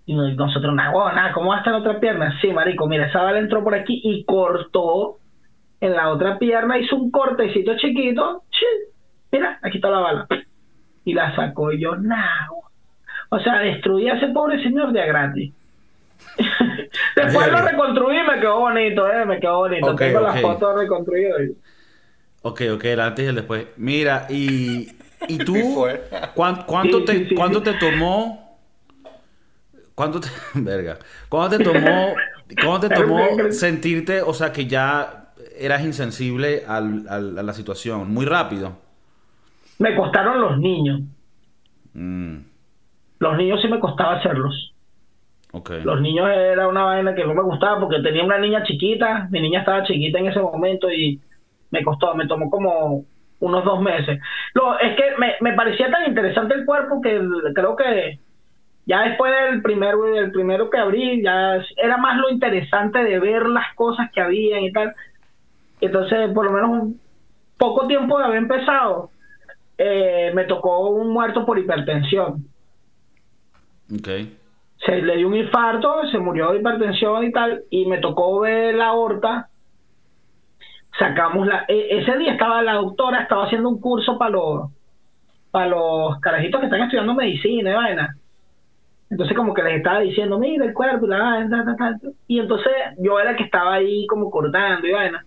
[0.06, 2.40] Y nosotros, nada, huevón, nada, ¿cómo va a estar en la otra pierna?
[2.40, 5.18] Sí, marico, mira, esa bala entró por aquí y cortó
[5.80, 8.66] en la otra pierna, hizo un cortecito chiquito, chi,
[9.30, 10.28] mira, aquí está la bala.
[11.06, 12.70] Y la sacó y yo, nada, huevón.
[13.30, 15.54] o sea, destruí a ese pobre señor de a gratis.
[17.16, 19.92] Después lo reconstruí me quedó bonito, eh, me quedó bonito.
[19.92, 21.40] Ok, Tengo las fotos reconstruidas.
[21.42, 21.56] y-
[22.42, 23.66] Ok, ok, el antes y el después.
[23.76, 24.88] Mira, y,
[25.28, 26.02] y tú, Y fue.
[26.34, 27.64] ¿cuán- ¿cuánto, Sí, te, sí, sí, cuánto sí.
[27.64, 28.58] te tomó?
[29.94, 32.14] ¿Cuánto te, verga, ¿cuánto te tomó,
[32.60, 38.12] cuánto te tomó sentirte, o sea, que ya eras insensible al- al- a la situación?
[38.12, 38.84] Muy rápido.
[39.78, 41.00] Me costaron los niños.
[41.94, 42.36] Mm,
[43.18, 44.72] Los niños sí me costaba hacerlos.
[45.84, 49.40] Los niños era una vaina que no me gustaba porque tenía una niña chiquita, mi
[49.40, 51.20] niña estaba chiquita en ese momento y
[51.70, 53.04] me costó, me tomó como
[53.40, 54.20] unos dos meses.
[54.54, 57.18] Lo, es que me, me parecía tan interesante el cuerpo que
[57.54, 58.18] creo que
[58.86, 63.46] ya después del primero, del primero que abrí, ya era más lo interesante de ver
[63.46, 64.94] las cosas que habían y tal.
[65.80, 67.00] Entonces, por lo menos un
[67.58, 69.10] poco tiempo de haber empezado,
[69.78, 72.46] eh, me tocó un muerto por hipertensión
[73.94, 74.08] Ok.
[74.84, 78.74] se le dio un infarto, se murió de hipertensión y tal, y me tocó ver
[78.74, 79.48] la aorta.
[80.98, 81.64] Sacamos la.
[81.68, 84.70] e- ese día estaba la doctora, estaba haciendo un curso para los
[85.50, 88.16] para los carajitos que están estudiando medicina y vaina.
[89.08, 91.98] Entonces como que les estaba diciendo, mira el cuerpo y la ta, ta.
[92.26, 95.24] y entonces yo era el que estaba ahí como cortando y vaina.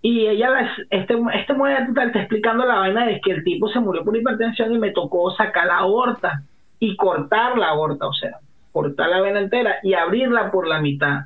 [0.00, 3.68] Y ella, las- este, este muerto tal, está explicando la vaina de que el tipo
[3.68, 6.42] se murió por hipertensión y me tocó sacar la aorta
[6.78, 8.38] y cortar la aorta, o sea,
[8.72, 11.22] cortar la vena entera y abrirla por la mitad.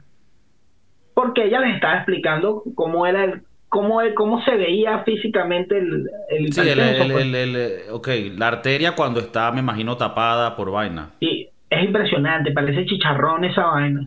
[1.14, 6.52] Porque ella les estaba explicando cómo era el, cómo, cómo se veía físicamente el, el
[6.52, 7.24] Sí, el, pues.
[7.26, 8.08] el- el- ok,
[8.38, 11.10] la arteria cuando está, me imagino, tapada por vaina.
[11.20, 14.06] Y es impresionante, parece chicharrón esa vaina.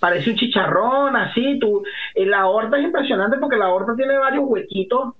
[0.00, 1.82] Parece un chicharrón así, tú,
[2.14, 5.14] eh, la aorta es impresionante porque la aorta tiene varios huequitos,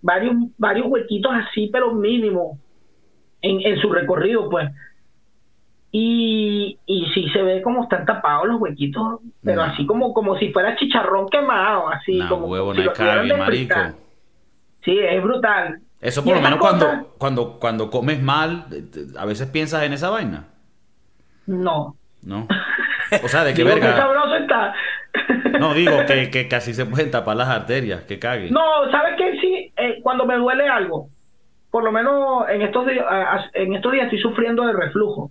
[0.00, 2.58] varios, varios huequitos así, pero mínimo
[3.40, 4.68] en, en su recorrido, pues.
[5.94, 9.72] Y, y sí se ve como están tapados los huequitos, pero No.
[9.72, 13.74] así como, como si fuera chicharrón quemado, así como, huevo, no si marico.
[14.84, 15.80] Sí, es brutal.
[16.00, 18.66] Eso por lo menos cuando, cuando, cuando comes mal,
[19.18, 20.48] a veces piensas en esa vaina,
[21.46, 21.94] No.
[22.22, 22.48] ¿no?
[23.24, 23.96] O sea, de qué Digo, qué verga.
[23.96, 24.74] sabroso está.
[25.58, 28.50] No, digo que, que casi se pueden tapar las arterias, que cague.
[28.50, 29.38] No, ¿sabes qué?
[29.40, 31.08] Sí, eh, cuando me duele algo,
[31.70, 33.04] por lo menos en estos días,
[33.54, 35.30] en estos días estoy sufriendo de reflujo.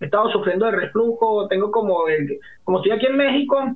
[0.00, 3.74] he estado sufriendo de reflujo, tengo como, el, como estoy aquí en México,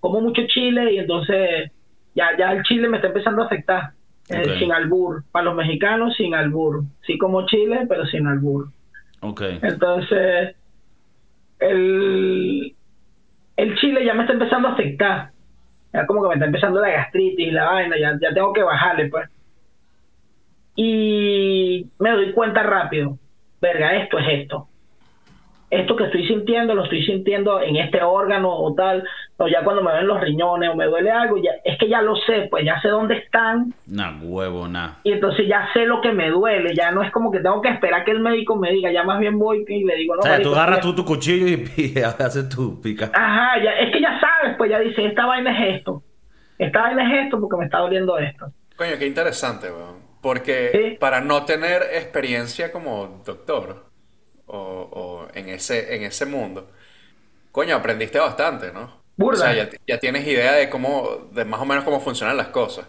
[0.00, 1.70] como mucho chile y entonces
[2.14, 3.90] ya, ya el chile me está empezando a afectar,
[4.28, 8.68] eh, sin albur, para los mexicanos sin albur, sí como chile, pero sin albur.
[9.20, 9.42] Ok.
[9.62, 10.56] Entonces,
[11.70, 12.74] el,
[13.56, 15.30] el chile ya me está empezando a afectar.
[15.92, 19.08] Ya como que me está empezando la gastritis, la vaina, ya, ya tengo que bajarle,
[19.08, 19.28] pues.
[20.74, 23.18] Y me doy cuenta rápido.
[23.60, 24.68] Verga, esto es esto.
[25.72, 29.02] Esto que estoy sintiendo, lo estoy sintiendo en este órgano o tal.
[29.38, 32.02] O ya cuando me ven los riñones o me duele algo, ya, es que ya
[32.02, 34.96] lo sé, pues ya sé dónde están Nah, huevo, nah.
[35.02, 37.70] y entonces ya sé lo que me duele, ya no es como que tengo que
[37.70, 40.24] esperar que el médico me diga, ya más bien voy y le digo, no, O
[40.24, 41.64] sea, tú agarras tú tu cuchillo y,
[41.96, 43.10] y haces tu pica.
[43.14, 46.02] Ajá, ya, es que ya sabes, pues ya dice, esta vaina es esto,
[46.58, 48.52] esta vaina es esto porque me está doliendo esto.
[48.76, 50.02] Coño, qué interesante, weón.
[50.20, 50.96] Porque Sí.
[51.00, 53.86] para no tener experiencia como doctor
[54.46, 54.58] o,
[54.92, 56.70] o en ese, en ese mundo,
[57.52, 59.02] coño, aprendiste bastante, ¿no?
[59.16, 59.30] Burda.
[59.32, 62.48] O sea, ya, ya tienes idea de cómo, de más o menos cómo funcionan las
[62.48, 62.86] cosas.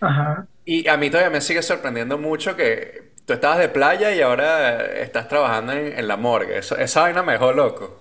[0.00, 0.46] Ajá.
[0.64, 4.84] Y a mí todavía me sigue sorprendiendo mucho que tú estabas de playa y ahora
[5.00, 6.58] estás trabajando en, en la morgue.
[6.58, 7.98] Eso, esa vaina me dejó loco.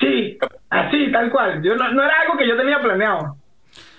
[0.00, 0.38] Sí,
[0.70, 1.62] así, tal cual.
[1.62, 3.36] Yo no, no era algo que yo tenía planeado.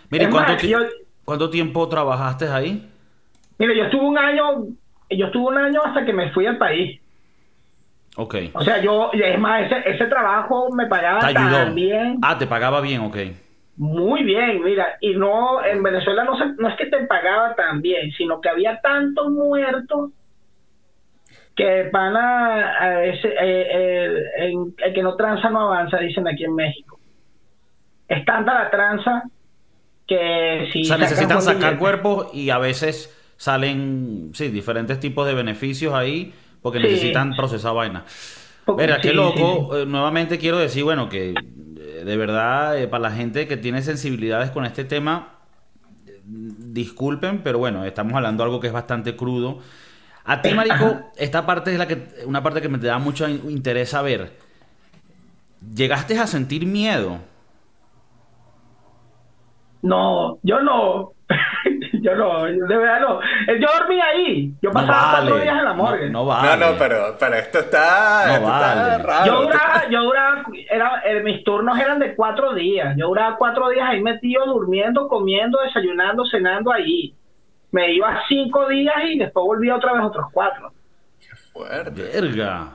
[0.10, 0.80] Mire, ¿cuánto, más, ti- yo-
[1.24, 2.90] ¿cuánto tiempo trabajaste ahí?
[3.60, 4.66] Mire, yo estuve un año,
[5.10, 7.02] yo estuve un año hasta que me fui al país.
[8.18, 8.36] Ok.
[8.54, 11.58] O sea, yo, y es más, ese, ese trabajo me pagaba Te ayudó.
[11.66, 12.18] tan bien.
[12.22, 13.18] Ah, te pagaba bien, ok.
[13.78, 17.82] Muy bien, mira, y no, en Venezuela no, se- no es que te pagaba tan
[17.82, 20.12] bien, sino que había tantos muertos
[21.56, 26.56] que van a, ese, eh, el, el que no tranza no avanza, dicen aquí en
[26.56, 27.00] México.
[28.08, 29.24] Es tanta la tranza
[30.08, 35.34] que si O sea, necesitan sacar cuerpos y a veces salen, sí, diferentes tipos de
[35.34, 36.34] beneficios ahí
[36.72, 36.88] porque Sí.
[36.88, 38.04] necesitan procesar vaina.
[38.78, 39.70] Mira, qué loco.
[39.72, 43.58] sí, Eh, nuevamente quiero decir, bueno, que eh, de verdad, eh, para la gente que
[43.58, 45.36] tiene sensibilidades con este tema,
[46.26, 49.60] disculpen, pero bueno, estamos hablando de algo que es bastante crudo.
[50.26, 53.42] A ti, Marico, esta parte es la que, una parte que me da mucho in-
[53.50, 54.34] interés saber.
[55.74, 57.20] ¿Llegaste a sentir miedo?
[59.82, 61.14] No, yo no.
[62.02, 63.22] yo no, de verdad no.
[63.22, 64.54] Eh, Yo dormía ahí.
[64.62, 65.44] Yo pasaba cuatro vale.
[65.44, 66.06] días en la morgue.
[66.10, 66.58] No, no vale.
[66.66, 69.04] No, no, pero, pero esto está, No esto está vale.
[69.04, 69.26] raro.
[69.26, 72.96] Yo duraba, yo duraba, era, eh, mis turnos eran de cuatro días.
[72.98, 77.14] Yo duraba cuatro días ahí metido, durmiendo, comiendo, desayunando, cenando ahí.
[77.72, 80.72] Me iba cinco días y después volvía otra vez otros cuatro.
[81.54, 82.02] Fuerte.
[82.14, 82.68] Verga.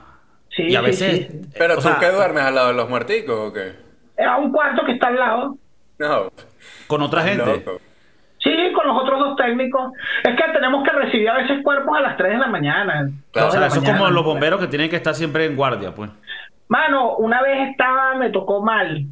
[0.49, 1.11] Sí, y a sí, veces.
[1.11, 1.49] sí, sí.
[1.57, 3.73] Pero o tú sea, qué duermes al lado de los muerticos o qué?
[4.15, 5.57] Era un cuarto que está al lado.
[5.97, 6.31] No.
[6.87, 7.45] Con otra gente.
[7.65, 7.81] Loco.
[8.43, 9.93] Sí, con los otros dos técnicos.
[10.23, 13.09] Es que tenemos que recibir a veces cuerpos a las 3 de la mañana.
[13.31, 15.95] Claro, O sea, eso es como los bomberos que tienen que estar siempre en guardia,
[15.95, 16.11] pues.
[16.67, 19.05] Mano, una vez estaba, me tocó mal.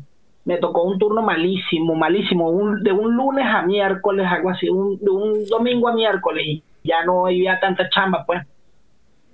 [0.43, 2.49] Me tocó un turno malísimo, malísimo.
[2.49, 4.67] Un, de un lunes a miércoles, algo así.
[4.67, 6.43] Un, de un domingo a miércoles.
[6.45, 8.45] Y ya no había tanta chamba, pues.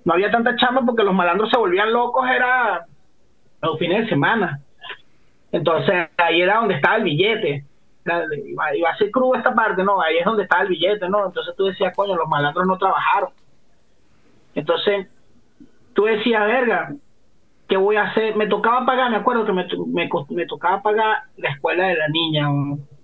[0.04, 2.86] No había tanta chamba porque los malandros se volvían locos, era
[3.62, 4.60] los fines de semana.
[5.50, 7.64] Entonces ahí era donde estaba el billete.
[8.46, 10.00] Iba, iba a ser crudo esta parte, ¿no?
[10.00, 11.26] Ahí es donde estaba el billete, ¿no?
[11.26, 13.30] Entonces tú decías, coño, los malandros no trabajaron.
[14.54, 15.08] Entonces
[15.94, 16.94] tú decías, verga,
[17.68, 18.36] ¿qué voy a hacer?
[18.36, 19.66] Me tocaba pagar, me acuerdo que me,
[20.30, 22.48] me, tocaba pagar la escuela de la niña,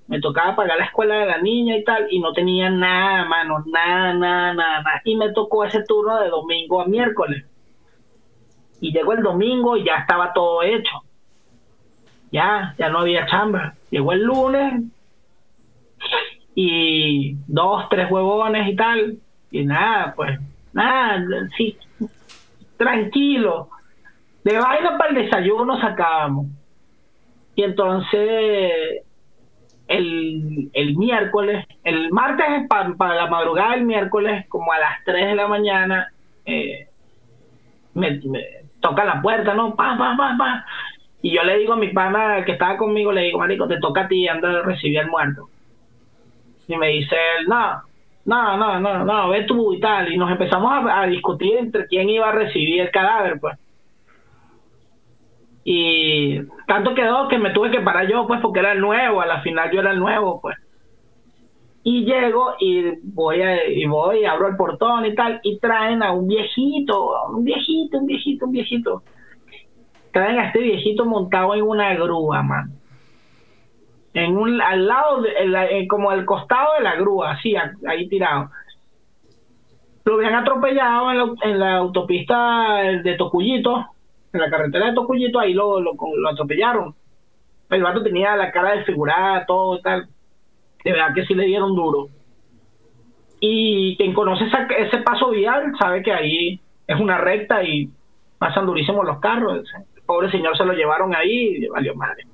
[0.06, 3.62] me tocaba pagar la escuela de la niña y tal, y no tenía nada, mano,
[3.66, 5.02] nada, nada, nada, nada.
[5.04, 7.44] Y me tocó ese turno de domingo a miércoles.
[8.80, 11.02] Y llegó el domingo y ya estaba todo hecho.
[12.34, 13.74] Ya, ya no había chamba.
[13.90, 14.82] Llegó el lunes
[16.56, 19.18] y dos, tres huevones y tal.
[19.52, 20.40] Y nada, pues,
[20.72, 21.24] nada,
[21.56, 21.78] sí,
[22.76, 23.68] tranquilo.
[24.42, 26.46] De vaina para el desayuno sacábamos.
[27.54, 29.04] Y entonces,
[29.86, 35.34] el, el miércoles, el martes para la madrugada del miércoles, como a las 3 de
[35.36, 36.08] la mañana,
[36.46, 36.88] eh,
[37.94, 38.44] me, me
[38.80, 39.76] toca la puerta, ¿no?
[39.76, 40.66] Pa, pa, pa, pa.
[41.24, 44.02] Y yo le digo a mi pana que estaba conmigo, le digo, marico, te toca
[44.02, 45.48] a ti, anda a recibir al muerto.
[46.68, 47.80] Y me dice él, no,
[48.26, 50.12] no, no, no, no, ve tú y tal.
[50.12, 53.56] Y nos empezamos a, discutir entre quién iba a recibir el cadáver, pues.
[55.64, 59.26] Y tanto quedó que me tuve que parar yo, pues, porque era el nuevo, a
[59.26, 60.58] la final yo era el nuevo, pues.
[61.84, 66.12] Y llego y voy a, y voy, abro el portón y tal, y traen a
[66.12, 69.02] un viejito, un viejito, un viejito, un viejito.
[70.14, 72.70] Traen a este viejito montado en una grúa, man.
[74.14, 78.48] En un, al lado, de, como al costado de la grúa, así, ahí tirado.
[80.04, 83.86] Lo habían atropellado en la, autopista de Tocuyito,
[84.32, 85.96] en la carretera de Tocuyito, ahí lo, lo,
[86.30, 86.94] atropellaron.
[87.70, 90.06] El vato tenía la cara desfigurada, todo tal.
[90.84, 92.06] De verdad que sí le dieron duro.
[93.40, 94.44] Y quien conoce
[94.78, 97.90] ese paso vial sabe que ahí es una recta y
[98.38, 99.64] pasan durísimos los carros.
[99.74, 102.24] El pobre señor se lo llevaron ahí y valió madre.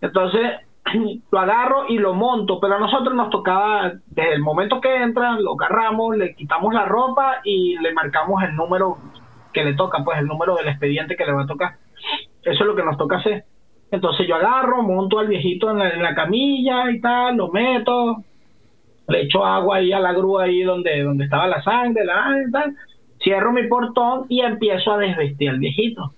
[0.00, 0.60] Entonces
[1.30, 5.38] lo agarro y lo monto, pero a nosotros nos tocaba, desde el momento que entra,
[5.38, 8.98] lo agarramos, le quitamos la ropa y le marcamos el número
[9.52, 11.76] que le toca, pues el número del expediente que le va a tocar.
[12.42, 13.44] Eso es lo que nos toca hacer.
[13.90, 18.24] Entonces yo agarro, monto al viejito en la, camilla y tal, lo meto,
[19.08, 22.74] le echo agua ahí a la grúa ahí donde, donde estaba la sangre, la tal,
[23.22, 26.12] cierro mi portón y empiezo a desvestir al viejito.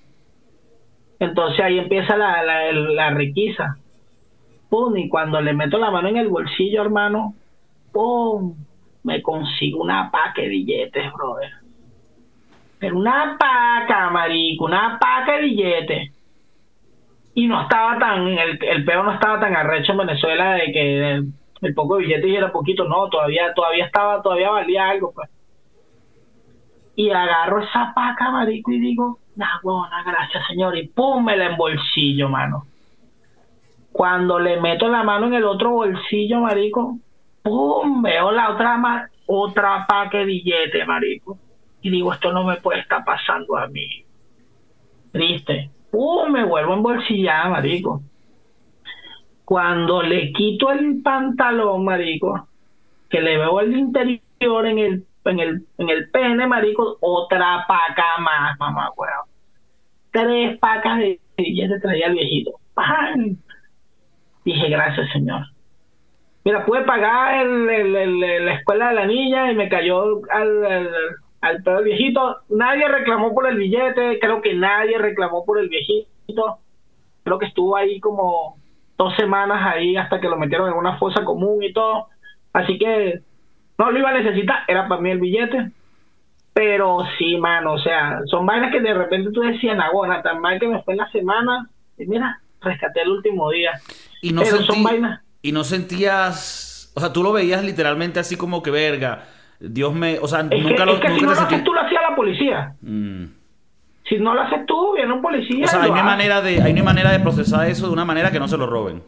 [1.18, 3.78] Entonces ahí empieza la, la, la requisa.
[4.68, 7.34] Pum, y cuando le meto la mano en el bolsillo, hermano,
[7.92, 8.54] pum,
[9.04, 11.50] me consigo una paca de billetes, brother.
[12.78, 16.12] Pero una paca, marico, una paca de billetes.
[17.34, 21.10] Y no estaba tan, el, el peo no estaba tan arrecho en Venezuela de que
[21.62, 25.30] el, poco de billetes era poquito, no, todavía, todavía estaba, todavía valía algo, pues.
[26.96, 31.56] Y agarro esa paca, marico, y digo, nah, buena, gracias, señor, y pum, me la
[31.56, 32.66] bolsillo, mano.
[33.92, 36.98] Cuando le meto la mano en el otro bolsillo, marico,
[37.42, 41.38] pum, veo la otra, otra paca de billete, marico
[41.86, 44.04] y digo, esto no me puede estar pasando a mí.
[45.12, 45.70] Triste.
[45.92, 48.02] Uh, me vuelvo en bolsillada, marico.
[49.44, 52.48] Cuando le quito el pantalón, marico,
[53.08, 58.18] que le veo el interior en el, en el, en el pene, marico, otra paca
[58.18, 59.26] más, mamá, weón.
[60.10, 62.52] Tres pacas de billetes traía el viejito.
[62.74, 63.36] ¡Pam!
[64.44, 65.42] Dije, gracias, señor.
[66.44, 70.88] Mira, pude pagar el, la escuela de la niña y me cayó al
[71.46, 72.38] al pedo viejito.
[72.48, 76.58] Nadie reclamó por el billete, creo que nadie reclamó por el viejito.
[77.22, 78.56] Creo que estuvo ahí como
[78.98, 82.08] dos semanas ahí hasta que lo metieron en una fosa común y todo.
[82.52, 83.20] Así que
[83.78, 85.70] no lo iba a necesitar, era para mí el billete.
[86.52, 90.58] Pero sí, mano, o sea, son vainas que de repente tú decías, bueno, tan mal
[90.58, 91.68] que me fue en la semana.
[91.98, 93.72] Y mira, rescaté el último día.
[94.22, 95.20] Y no Pero son vainas.
[95.42, 99.24] Y no sentías, o sea, tú lo veías literalmente así como que verga
[99.60, 100.18] Dios me.
[100.18, 100.94] O sea, nunca lo.
[100.94, 102.74] Es que si no lo haces tú, lo hacía la policía.
[102.80, 103.24] Mm.
[104.08, 105.64] Si no lo haces tú, viene un policía.
[105.64, 108.30] O sea, hay una, manera de, hay una manera de procesar eso de una manera
[108.30, 109.02] que no se lo roben.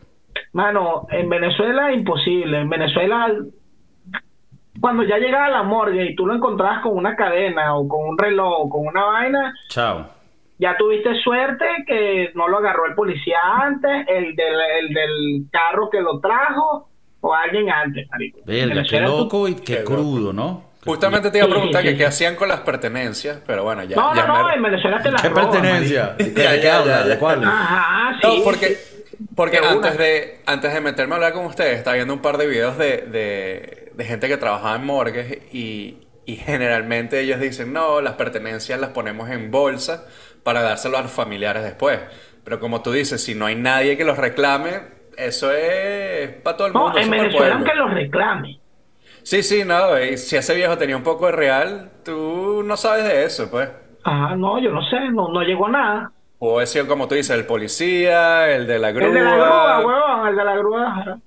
[0.53, 2.59] Mano, en Venezuela es imposible.
[2.59, 3.33] En Venezuela,
[4.81, 8.09] cuando ya llegaba a la morgue y tú lo encontrabas con una cadena o con
[8.09, 9.55] un reloj o con una vaina.
[9.69, 10.07] Chao.
[10.59, 15.89] Ya tuviste suerte que no lo agarró el policía antes, el del, el del carro
[15.89, 16.89] que lo trajo
[17.21, 18.41] o alguien antes, marico.
[18.45, 20.69] Verga, qué loco y qué, crudo, ¿no?
[20.85, 23.97] Justamente te iba a preguntar que qué hacían con las pertenencias, pero bueno, ya.
[23.97, 26.15] No, no, no, en Venezuela te las ¿Qué pertenencia?
[26.17, 27.09] ¿De qué?
[27.09, 27.45] ¿De cuál?
[27.45, 28.39] Ajá, sí.
[28.39, 28.79] No, porque,
[29.35, 32.47] porque antes, de, antes de meterme a hablar con ustedes, estaba viendo un par de
[32.47, 38.01] videos de, de, de gente que trabajaba en morgues y, y generalmente ellos dicen, no,
[38.01, 40.07] las pertenencias las ponemos en bolsa
[40.45, 41.99] para dárselo a los familiares después.
[42.45, 44.83] Pero como tú dices, si no hay nadie que los reclame,
[45.17, 46.93] eso es para todo el mundo.
[46.93, 48.61] No, en Venezuela aunque lo reclame.
[49.25, 53.25] Sí, sí, no, si ese viejo tenía un poco de real, tú no sabes de
[53.25, 53.69] eso, pues.
[54.05, 56.13] Ah, no, yo no sé, no, no llegó nada.
[56.39, 59.09] O es como tú dices, el policía, el de la grúa.
[59.09, 61.19] El de la grúa, huevón, el de la grúa.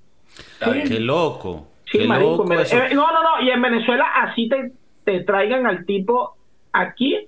[0.87, 1.70] Qué loco.
[1.91, 2.43] Sí, qué marico.
[2.43, 4.71] Loco eh, no, no, no, y en Venezuela así te,
[5.03, 6.35] te traigan al tipo
[6.71, 7.27] aquí,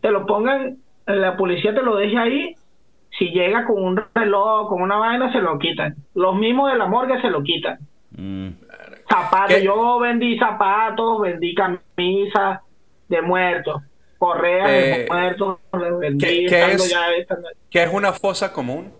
[0.00, 2.56] te lo pongan, la policía te lo deje ahí
[3.18, 5.94] si llega con un reloj, con una vaina, se lo quitan.
[6.14, 7.78] Los mismos de la morgue se lo quitan.
[8.10, 8.48] Mm.
[9.08, 12.60] Zapatos, yo vendí zapatos, vendí camisas
[13.08, 13.82] de muertos,
[14.18, 15.58] correas de eh, muertos,
[16.00, 16.96] vendí ¿qué, es,
[17.70, 18.92] ¿Qué es una fosa común?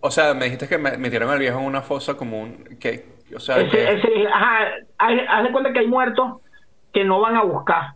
[0.00, 2.64] O sea, me dijiste que me metieron al viejo en una fosa común.
[2.78, 6.40] que o sea, ajá, haz de cuenta que hay muertos
[6.92, 7.94] que no van a buscar,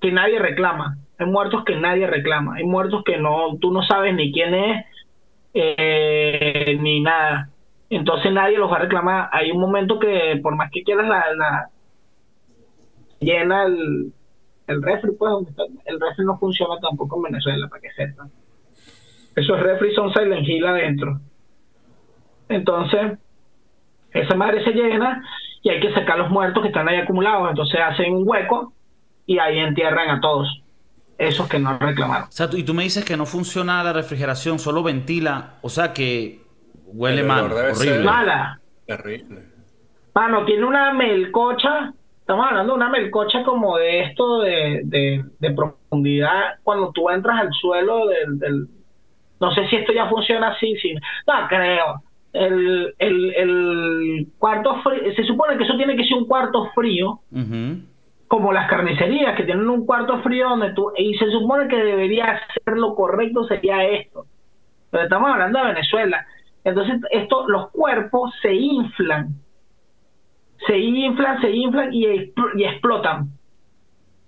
[0.00, 4.14] que nadie reclama hay muertos que nadie reclama, hay muertos que no, tú no sabes
[4.14, 4.86] ni quién es,
[5.54, 7.48] eh, ni nada.
[7.90, 9.28] Entonces nadie los va a reclamar.
[9.32, 11.68] Hay un momento que por más que quieras la,
[13.20, 14.12] llena el,
[14.66, 15.32] el refri, pues
[15.84, 18.30] el refri no funciona tampoco en Venezuela, para que sepan.
[19.36, 21.20] Esos refri son Silent Hill adentro.
[22.48, 23.18] Entonces,
[24.12, 25.22] esa madre se llena
[25.62, 27.50] y hay que sacar los muertos que están ahí acumulados.
[27.50, 28.72] Entonces hacen un hueco
[29.26, 30.62] y ahí entierran a todos
[31.18, 32.28] esos que no reclamaron.
[32.28, 35.92] O sea, y tú me dices que no funciona la refrigeración, solo ventila, o sea
[35.92, 36.42] que
[36.86, 38.00] huele mal, horrible.
[38.00, 38.60] Mala.
[38.86, 39.42] Terrible.
[40.14, 45.50] Mano, tiene una melcocha Estamos hablando de una melcocha como de esto de, de, de
[45.50, 48.68] profundidad cuando tú entras al suelo del, del,
[49.40, 50.94] no sé si esto ya funciona así, sí.
[51.26, 52.02] no creo.
[52.32, 57.20] El, el, el cuarto frío, se supone que eso tiene que ser un cuarto frío,
[58.26, 62.40] como las carnicerías que tienen un cuarto frío donde tú, y se supone que debería
[62.64, 64.24] ser lo correcto sería esto.
[64.90, 66.26] Pero estamos hablando de Venezuela.
[66.64, 69.34] Entonces, esto, los cuerpos se inflan.
[70.66, 73.30] Se inflan, se inflan y, y explotan.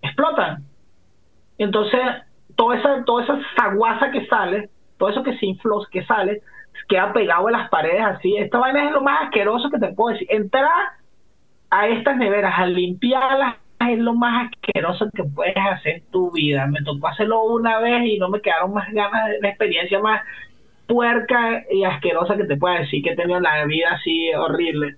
[0.03, 0.65] Explotan.
[1.59, 2.01] Entonces,
[2.57, 6.43] toda esa, toda esa zaguaza que sale, todo eso que se infló, que sale,
[6.89, 8.37] queda pegado a las paredes así.
[8.37, 10.29] Esta vaina es lo más asqueroso que te puedo decir.
[10.31, 10.71] Entrar
[11.71, 16.67] a estas neveras a limpiarlas es lo más asqueroso que puedes hacer en tu vida.
[16.67, 20.23] Me tocó hacerlo una vez y no me quedaron más ganas de la experiencia más
[20.87, 24.97] puerca y asquerosa que te pueda decir que he tenido en la vida así horrible.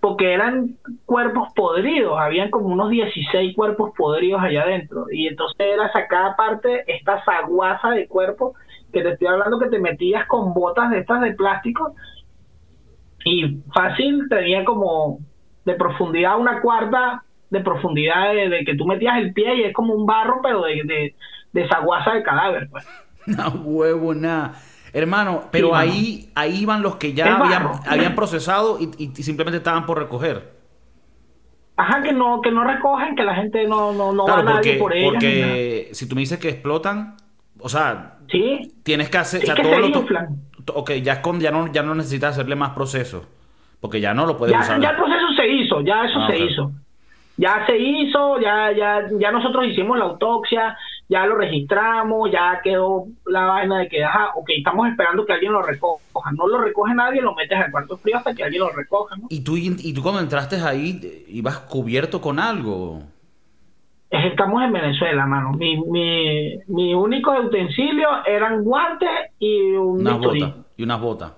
[0.00, 0.76] Porque eran
[1.06, 5.06] cuerpos podridos, habían como unos 16 cuerpos podridos allá adentro.
[5.10, 8.54] Y entonces era sacar aparte esta zaguaza de cuerpo
[8.92, 11.94] que te estoy hablando que te metías con botas de estas de plástico
[13.24, 15.20] y fácil tenía como
[15.64, 19.74] de profundidad una cuarta de profundidad de, de que tú metías el pie y es
[19.74, 21.16] como un barro pero de, de,
[21.52, 22.84] de esa guasa de cadáver pues
[23.26, 24.54] No huevo, nada.
[24.92, 25.92] Hermano, pero Sí, mano.
[25.92, 30.52] ahí, ahí iban los que ya habían, habían procesado y, y simplemente estaban por recoger.
[31.76, 34.74] ajá que no que no recogen que la gente no no, no claro, va nadie
[34.74, 35.12] porque, por nada.
[35.18, 37.16] porque si tú me dices que explotan,
[37.62, 41.14] o sea, sí tienes que hacer, Sí, o sea, que todo se lo ok, ya,
[41.14, 43.24] es con, ya, no, ya no necesitas hacerle más proceso,
[43.80, 44.80] porque ya no lo puedes ya, usar.
[44.80, 46.72] ya el proceso se hizo ya eso Ah, se hizo
[47.36, 50.76] ya se hizo ya ya ya nosotros hicimos la autopsia
[51.08, 55.52] ya lo registramos ya quedó la vaina de que ajá ok estamos esperando que alguien
[55.52, 58.70] lo recoja no lo recoge nadie lo metes al cuarto frío hasta que alguien lo
[58.70, 59.26] recoja ¿no?
[59.30, 63.02] Y tú, y tú cuando entraste ahí, ibas cubierto con algo.
[64.12, 65.52] Es- Estamos en Venezuela, mano.
[65.52, 69.08] Mi, mi, mi único utensilio eran guantes
[69.38, 70.40] y un Unas bisturí.
[70.40, 70.56] botas.
[70.76, 71.32] Y unas botas.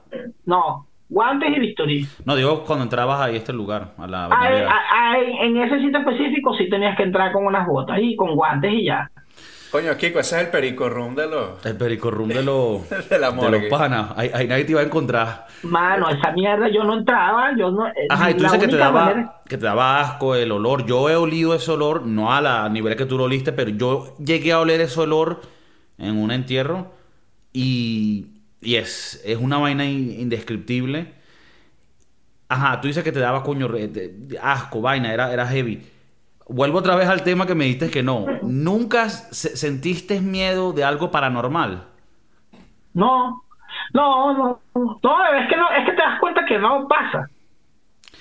[0.45, 2.07] No, guantes y bisturí.
[2.25, 4.71] No, digo cuando entrabas ahí a este lugar, a la Ah, nevera.
[4.73, 8.35] ah, ah, en ese sitio específico sí tenías que entrar con unas botas y con
[8.35, 9.09] guantes y ya.
[9.75, 11.67] Coño, Kiko, ese es el perico room de los...
[11.67, 13.69] El pericorrum de los, De la de morgue.
[13.69, 14.13] los panas.
[14.15, 15.49] Ahí, ahí nadie te iba a encontrar.
[15.65, 17.89] Mano, esa mierda yo no entraba, yo no...
[17.89, 20.87] eh, Ajá, y tú dices que te, daba, manera- que te daba asco el olor.
[20.87, 24.17] Yo he olido ese olor, no a la nivel que tú lo oliste, pero yo
[24.19, 25.41] llegué a oler ese olor
[25.99, 26.93] en un entierro
[27.53, 28.29] y,
[28.61, 31.15] y es, es una vaina in- indescriptible.
[32.49, 35.85] Ajá, tú dices que te daba coño re- de- de asco, vaina, era, era heavy.
[36.49, 38.39] Vuelvo otra vez al tema que me dijiste que no.
[38.43, 41.85] ¿Nunca se- sentiste miedo de algo paranormal?
[42.93, 43.43] No,
[43.93, 47.29] no, no, no, es que no, es que te das cuenta que no pasa.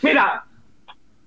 [0.02, 0.44] Mira,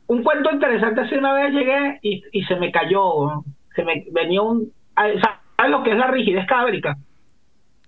[0.09, 3.44] un cuento interesante hace una vez llegué y, y se me cayó,
[3.74, 6.97] se me venía un, ¿sabes lo que es la rigidez cadavérica?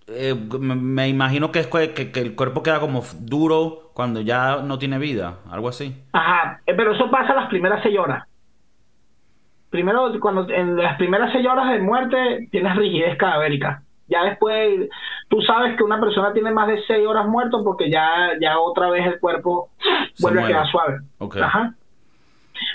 [0.07, 4.79] Eh, me, me imagino que es que, el cuerpo queda como duro cuando ya no
[4.79, 5.95] tiene vida, algo así.
[6.13, 8.28] Ajá, eh, pero eso pasa las primeras seis horas.
[9.71, 13.83] Primero, cuando en las primeras seis horas de muerte tienes rigidez cadavérica.
[14.09, 14.89] Ya después,
[15.29, 18.89] tú sabes que una persona tiene más de seis horas muerto porque ya, ya otra
[18.89, 19.71] vez el cuerpo
[20.15, 21.01] Se vuelve a quedar suave.
[21.19, 21.37] Ok.
[21.37, 21.75] Ajá.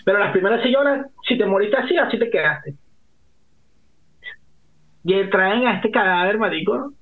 [0.05, 2.75] Pero las primeras seis horas, si te moriste así, así te quedaste.
[5.03, 6.93] Y traen a este cadáver, marico,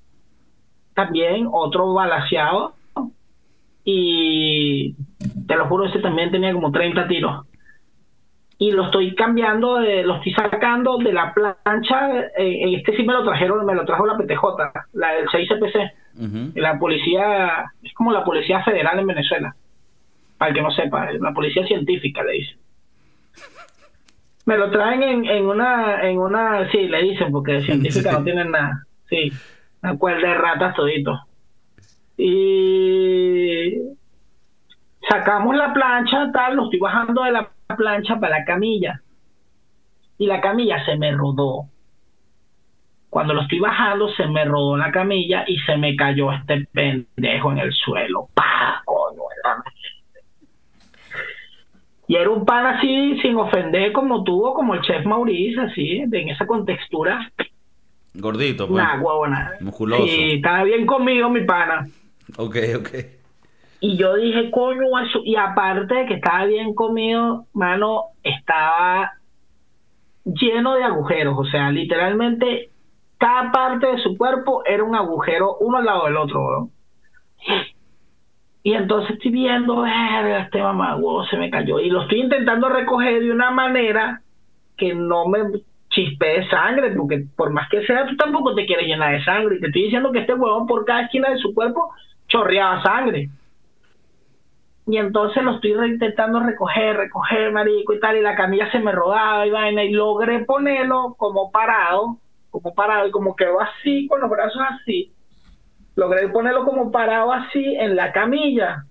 [0.94, 2.74] también otro balaseado.
[3.84, 4.96] Y
[5.48, 7.46] te lo juro, ese también tenía como 30 tiros.
[8.62, 12.20] Y lo estoy cambiando, de, lo estoy sacando de la plancha.
[12.38, 14.40] eh, este sí me lo trajeron, me lo trajo la PTJ,
[14.94, 15.92] la del 6CPC.
[16.20, 16.52] Ujú.
[16.60, 19.56] La policía, es como la policía federal en Venezuela.
[20.38, 22.58] Para el que no sepa, la policía científica le dicen.
[24.46, 28.52] Me lo traen en, en una, en una, sí, le dicen, porque científica no tienen
[28.52, 28.86] nada.
[29.10, 29.34] Sí,
[29.82, 31.20] una cuerda de ratas todito.
[32.16, 33.74] Y
[35.10, 39.02] sacamos la plancha, tal, lo estoy bajando de la plancha para la camilla.
[40.18, 41.66] Y la camilla se me rodó.
[43.10, 47.52] Cuando lo estoy bajando, se me rodó la camilla y se me cayó este pendejo
[47.52, 48.30] en el suelo.
[48.34, 48.82] ¡Pah!
[48.86, 49.22] Coño.
[52.08, 56.30] Y era un pan así, sin ofender, como tuvo, como el chef Maurice, así, en
[56.30, 57.32] esa contextura.
[58.14, 58.84] Gordito, pues.
[59.00, 59.54] Huevona.
[59.62, 60.06] Musculoso.
[60.06, 61.88] Sí, estaba bien comido mi pana.
[62.38, 62.90] Ok, ok.
[63.82, 64.86] Y yo dije, coño.
[65.26, 69.14] Y aparte de que estaba bien comido, mano, estaba
[70.24, 71.36] lleno de agujeros.
[71.38, 72.70] O sea, literalmente,
[73.18, 76.72] cada parte de su cuerpo era un agujero, uno al lado del otro, weón.
[78.64, 81.80] Y entonces estoy viendo, este mamá, huevo, se me cayó.
[81.80, 84.22] Y lo estoy intentando recoger de una manera
[84.78, 85.40] que no me
[85.90, 89.56] chispee sangre, porque por más que sea, tú tampoco te quieres llenar de sangre.
[89.56, 91.90] Y te estoy diciendo que este huevón por cada esquina de su cuerpo
[92.28, 93.30] chorreaba sangre.
[94.88, 98.92] Y entonces lo estoy intentando recoger, recoger, marico y tal, y la camilla se me
[98.92, 102.18] rodaba y vaina, y logré ponerlo como parado,
[102.50, 105.14] como parado, y como quedó así, con los brazos así,
[105.96, 108.86] logré ponerlo como parado así en la camilla.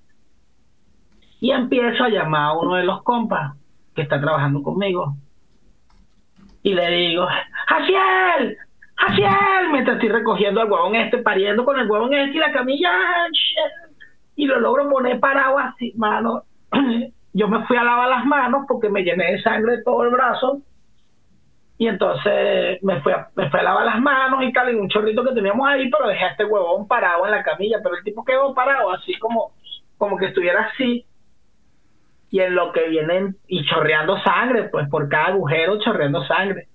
[1.41, 3.57] Y empiezo a llamar a uno de los compas
[3.95, 5.17] que está trabajando conmigo.
[6.63, 7.27] Y le digo,
[7.67, 8.57] ¡Jaciel!
[8.95, 9.73] ¡Jaciel!
[9.73, 12.93] Mientras estoy recogiendo al huevón este, pariendo con el huevón este y la camilla,
[14.41, 16.45] y lo logro poner parado así, mano.
[17.35, 20.63] Yo me fui a lavar las manos porque me llené de sangre todo el brazo.
[21.77, 25.23] Y entonces me fui, a, me fui lavar las manos y tal, y un chorrito
[25.23, 27.81] que teníamos ahí, pero dejé a este huevón parado en la camilla.
[27.83, 29.53] Pero el tipo quedó parado, así como,
[29.99, 31.05] como que estuviera así.
[32.31, 36.69] Y en lo que vienen, y chorreando sangre, pues por cada agujero chorreando sangre.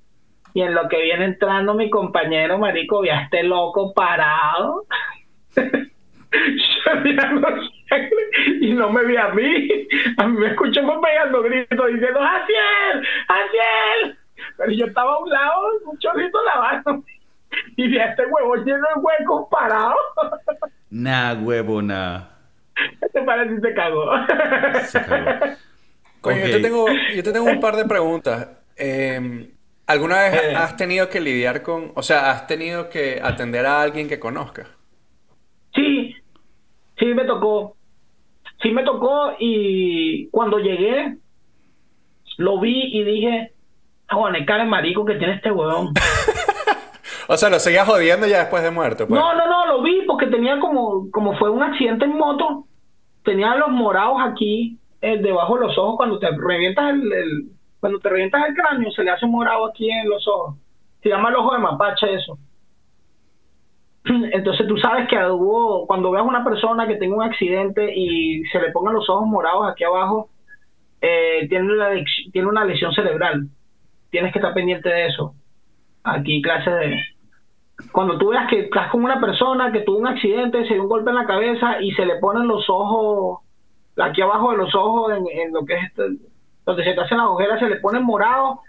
[0.54, 4.84] Y en lo que viene entrando mi compañero, marico, vi a este loco parado.
[8.62, 9.70] y no me vi a mí.
[10.18, 13.08] A mí me escuchó pegando gritos diciendo, ¡Jaciel!
[13.28, 14.18] ¡Jaciel!
[14.58, 17.04] Pero yo estaba a un lado, un chorrito lavando.
[17.78, 19.96] Y vi a este huevo lleno de huecos parado.
[20.90, 22.22] Nah, huevo, nah.
[23.02, 24.12] Este parece se cagó.
[24.84, 25.40] Se cagó.
[26.22, 28.50] Coño, yo, te tengo, yo te tengo un par de preguntas.
[28.76, 29.52] Eh,
[29.88, 30.56] ¿Alguna vez Eh.
[30.56, 34.68] has tenido que lidiar con, o sea, has tenido que atender a alguien que conozcas?
[35.76, 36.15] Sí,
[36.98, 37.76] sí me tocó.
[38.62, 41.18] Sí me tocó y cuando llegué
[42.38, 43.52] lo vi y dije,
[44.12, 45.94] bueno, el cara de marico que tiene este huevón.
[47.28, 49.20] O sea, lo seguías jodiendo ya después de muerto, pues.
[49.20, 52.66] No, no, no, lo vi porque tenía como, como fue un accidente en moto,
[53.24, 57.46] tenía los morados aquí, eh, debajo de los ojos, cuando te revientas el, el-
[57.80, 60.56] cuando te revientas el cráneo, se le hace un morado aquí en los ojos.
[61.02, 62.38] Se llama el ojo de mapache eso.
[64.32, 68.60] Entonces tú sabes que hubo, cuando veas una persona que tenga un accidente y se
[68.60, 70.30] le pongan los ojos morados aquí abajo,
[71.02, 73.48] eh, tiene, una, lec- tiene una lesión cerebral.
[74.12, 75.34] Tienes que estar pendiente de eso.
[76.04, 76.96] Aquí clase de...
[77.92, 80.90] Cuando tú veas que estás con una persona que tuvo un accidente, se dio un
[80.90, 83.40] golpe en la cabeza y se le ponen los ojos,
[83.98, 86.04] aquí abajo de los ojos, en, en lo que es este,
[86.66, 88.60] donde se te hacen las ojeras, se le ponen morados,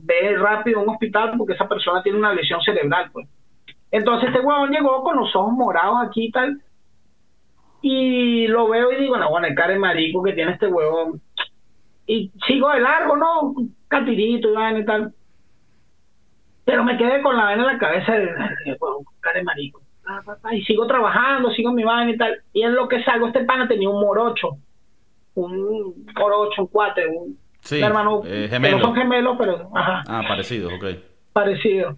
[0.00, 3.28] ve rápido a un hospital porque esa persona tiene una lesión cerebral, pues.
[3.90, 6.60] Entonces este huevón llegó con los ojos morados aquí y tal.
[7.80, 11.20] Y lo veo y digo, no, bueno, el cara de marico que tiene este huevón.
[12.06, 13.40] Y sigo de largo, ¿no?
[13.42, 15.14] Un Catirito y vaina y tal.
[16.64, 19.80] Pero me quedé con la vaina en la cabeza de, "Ay, huevón, cara de marico.
[20.52, 22.42] Y sigo trabajando, sigo mi vaina y tal.
[22.52, 24.58] Y en lo que salgo, este pana tenía un morocho.
[25.34, 28.22] Un morocho, un cuate, un, Sí, un hermano.
[28.24, 28.78] eh, que gemelo.
[28.78, 30.84] no son gemelos, pero ajá Ah, parecido, ok.
[31.32, 31.96] parecido.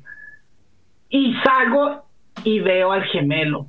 [1.11, 2.05] Y salgo
[2.45, 3.67] y veo al gemelo.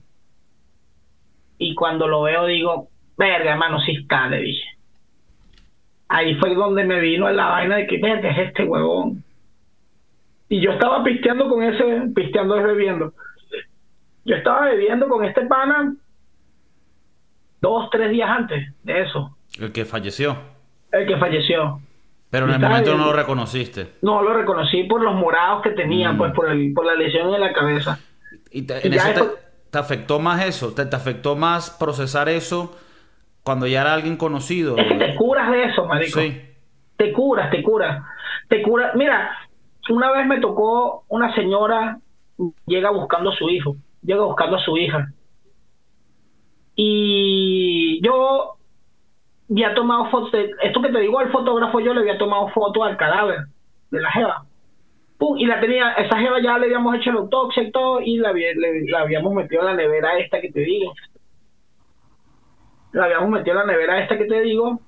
[1.57, 2.87] Y cuando lo veo digo,
[3.17, 4.67] verga, hermano, sí está, le dije.
[6.07, 9.23] Ahí fue donde me vino la vaina de que, verga, es este huevón.
[10.49, 13.13] Y yo estaba pisteando con ese, pisteando es bebiendo.
[14.25, 15.95] Yo estaba bebiendo con este pana
[17.61, 20.35] dos, tres días antes de eso, El que falleció.
[20.91, 21.79] el que falleció.
[22.31, 23.95] Pero en el momento no lo reconociste.
[24.01, 26.17] No lo reconocí por los morados que tenía, Mm.
[26.17, 27.99] pues por, el, por la lesión en la cabeza.
[28.51, 30.73] ¿Y te, en eso te, después- te afectó más eso?
[30.73, 32.75] ¿Te, te afectó más procesar eso
[33.43, 34.77] cuando ya era alguien conocido?
[34.77, 36.19] Es que te curas de eso, marico.
[36.21, 36.41] Sí.
[36.95, 38.01] Te curas, te curas.
[38.47, 38.95] Te curas.
[38.95, 39.29] Mira,
[39.89, 41.99] una vez me tocó una señora,
[42.65, 45.11] llega buscando a su hijo, llega buscando a su hija.
[46.75, 48.55] Y yo
[49.51, 50.31] había tomado fotos,
[50.61, 53.39] esto que te digo, al fotógrafo yo le había tomado foto al cadáver
[53.91, 54.45] de la jeva.
[55.17, 58.17] Pum, y la tenía, esa jeva ya le habíamos hecho la autopsia y todo, y
[58.17, 60.93] la, le- habíamos metido en la nevera esta que te digo.
[62.91, 64.79] La habíamos metido en la nevera esta que te digo,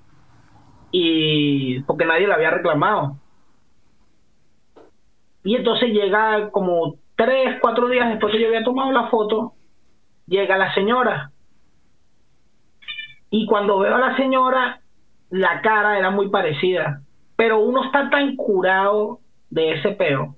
[0.91, 3.17] y porque nadie la había reclamado.
[5.43, 9.53] Y entonces llega como tres, cuatro días después que yo había tomado la foto,
[10.27, 11.32] llega la señora.
[13.33, 14.81] Y cuando veo a la señora,
[15.31, 17.01] la cara era muy parecida.
[17.35, 20.37] Pero uno está tan curado de ese peo.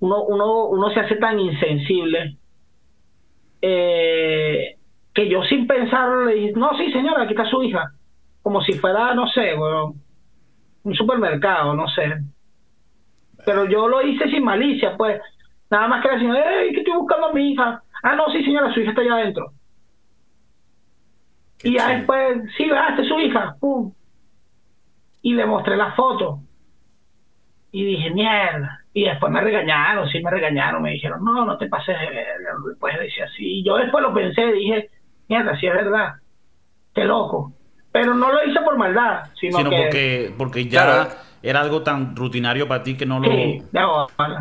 [0.00, 2.38] Uno, uno, uno se hace tan insensible.
[3.62, 4.76] eh,
[5.14, 7.92] que yo sin pensarlo le dije, no, sí señora, aquí está su hija.
[8.42, 9.94] Como si fuera, no sé, weón,
[10.84, 12.04] un supermercado, no sé.
[13.44, 15.20] Pero yo lo hice sin malicia, pues.
[15.70, 17.82] Nada más que la señora, ¡Ey, que estoy buscando a mi hija!
[18.02, 19.52] Ah, no, sí señora, su hija está allá adentro.
[21.64, 21.96] Qué y ya chido.
[21.98, 22.90] después, sí, ¿verdad?
[22.90, 23.56] Esta es su hija.
[23.60, 23.92] Pum.
[25.22, 26.40] Y le mostré la foto.
[27.72, 28.80] Y dije, mierda.
[28.92, 30.82] Y después me regañaron, sí me regañaron.
[30.82, 32.52] Me dijeron, no, no te pases de verga.
[32.78, 33.60] Puedes decir así.
[33.60, 34.90] Y yo después lo pensé, dije,
[35.28, 36.14] mierda, sí es verdad.
[36.94, 37.52] Qué loco.
[37.90, 39.76] Pero no lo hice por maldad, sino, Sino que...
[39.76, 41.10] porque, porque ya Claro.
[41.42, 43.30] era algo tan rutinario para ti que no lo...
[43.30, 43.62] Sí.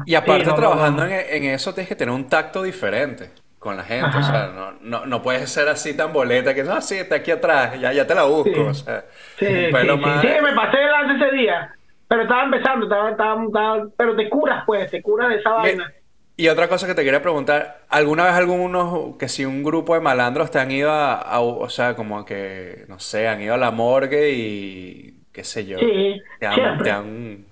[0.06, 1.12] Y aparte Sí, no, no, trabajando no.
[1.12, 3.32] En, en eso tienes que tener un tacto diferente
[3.64, 4.06] con la gente.
[4.06, 4.20] Ajá.
[4.20, 7.32] O sea, no, no, no puedes ser así tan boleta que no, sí, está aquí
[7.32, 8.52] atrás, ya, ya te la busco.
[8.54, 8.60] Sí.
[8.60, 9.06] O sea,
[9.40, 11.74] Sí, un sí, sí, más- sí, me pasé de lanza ese día.
[12.08, 15.92] Pero estaba empezando, estaba, estaba, estaba- pero te curas, pues, te curas de esa vaina.
[16.36, 20.02] Y otra cosa que te quería preguntar, ¿alguna vez algunos, que si un grupo de
[20.02, 23.58] malandros te han ido a, a- o sea, como que, no sé, han ido a
[23.58, 26.84] la morgue y qué sé yo, Sí, te han, siempre.
[26.84, 27.46] te han-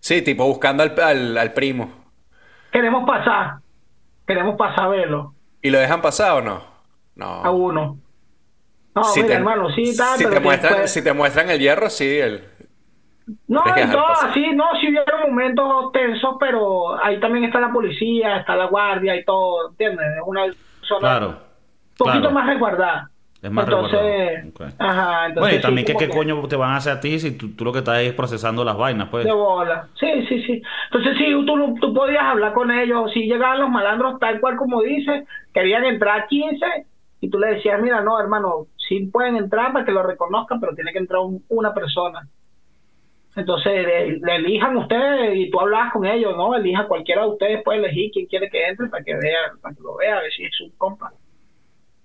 [0.00, 2.04] sí, tipo buscando al, al, al primo,
[2.72, 3.58] Queremos pasar,
[4.26, 5.33] queremos pasar a verlo,
[5.64, 6.54] ¿y lo dejan pasar o no?
[7.20, 7.52] a No.
[7.52, 7.98] uno.
[8.94, 11.50] No, Si mira, te, hermano, sí, está, si pero te muestran, después- si te muestran
[11.50, 12.44] el hierro, sí, el,
[13.48, 14.30] No, pasar.
[14.30, 19.16] así, no, sí hubieron momentos tensos, pero ahí también está la policía, está la guardia
[19.16, 20.06] y todo, ¿entiendes?
[20.18, 20.42] Es una
[20.82, 21.28] zona Claro.
[21.28, 21.36] un
[21.96, 22.30] poquito claro.
[22.32, 23.10] más resguardada.
[23.44, 24.00] Es más entonces,
[24.78, 27.00] ajá, entonces Bueno, y sí, también como qué que- coño te van a hacer a
[27.00, 29.24] ti si tú, tú lo que estás es procesando las vainas, pues.
[29.26, 29.88] De bola.
[30.00, 30.62] Sí, sí, sí.
[30.90, 33.12] Entonces, sí, tú, tú podías hablar con ellos.
[33.12, 36.86] Si llegaban los malandros, tal cual como dice, querían entrar 15
[37.20, 40.74] y tú le decías, mira, no, hermano, sí pueden entrar para que lo reconozcan, pero
[40.74, 42.26] tiene que entrar un- una persona.
[43.36, 46.54] Entonces, le, le elijan ustedes y tú hablas con ellos, ¿no?
[46.54, 49.82] Elija cualquiera de ustedes, puede elegir quién quiere que entre para que vea, para que
[49.82, 51.12] lo vea, a ver si es su compa.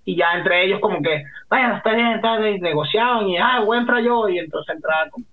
[0.09, 3.77] Y ya entre ellos, como que, vaya, está bien, está bien, negociaban y, ah, voy
[3.77, 5.25] a entrar yo, y entonces entraba como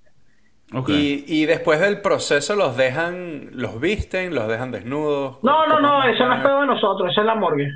[0.74, 0.88] Ok.
[0.90, 5.38] y, y después del proceso los dejan, los visten, los dejan desnudos.
[5.42, 7.68] No, no, ¿Cómo no, eso no es pedo de nosotros, esa es la morgue.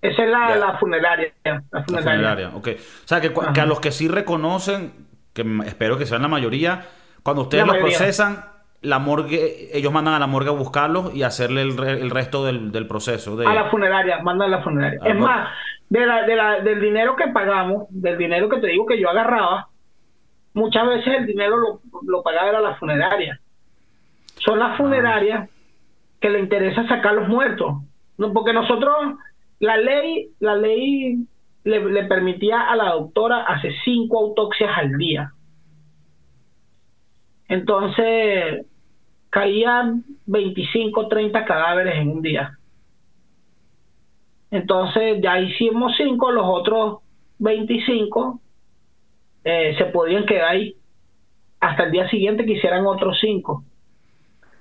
[0.00, 1.32] Esa es la, la funeraria.
[1.44, 2.02] La La funeraria.
[2.16, 2.68] funeraria, ok.
[3.04, 4.92] O sea, que, que a los que sí reconocen,
[5.34, 6.86] que espero que sean la mayoría,
[7.22, 7.98] cuando ustedes La los mayoría.
[7.98, 8.44] procesan,
[8.80, 12.44] la morgue, ellos mandan a la morgue a buscarlos y hacerle el, re- el resto
[12.44, 13.36] del, del proceso.
[13.36, 13.46] De...
[13.46, 15.00] A la funeraria, manda a la funeraria.
[15.02, 15.48] Ah, es más,
[15.88, 19.08] de la, de la, del dinero que pagamos, del dinero que te digo que yo
[19.08, 19.68] agarraba,
[20.54, 23.40] muchas veces el dinero lo, lo pagaba era la funeraria.
[24.36, 24.68] Son Ah.
[24.68, 25.48] las funerarias
[26.20, 27.74] que le interesa sacar los muertos.
[28.18, 28.94] No, porque nosotros,
[29.60, 31.26] la ley, la ley
[31.64, 35.32] le, le permitía a la doctora hacer cinco autopsias al día.
[37.48, 38.66] Entonces,
[39.30, 42.57] caían 25, 30 cadáveres en un día.
[44.50, 46.98] Entonces, ya hicimos cinco, los otros
[47.38, 48.40] 25
[49.44, 50.74] eh, se podían quedar ahí
[51.60, 53.64] hasta el día siguiente que hicieran otros cinco.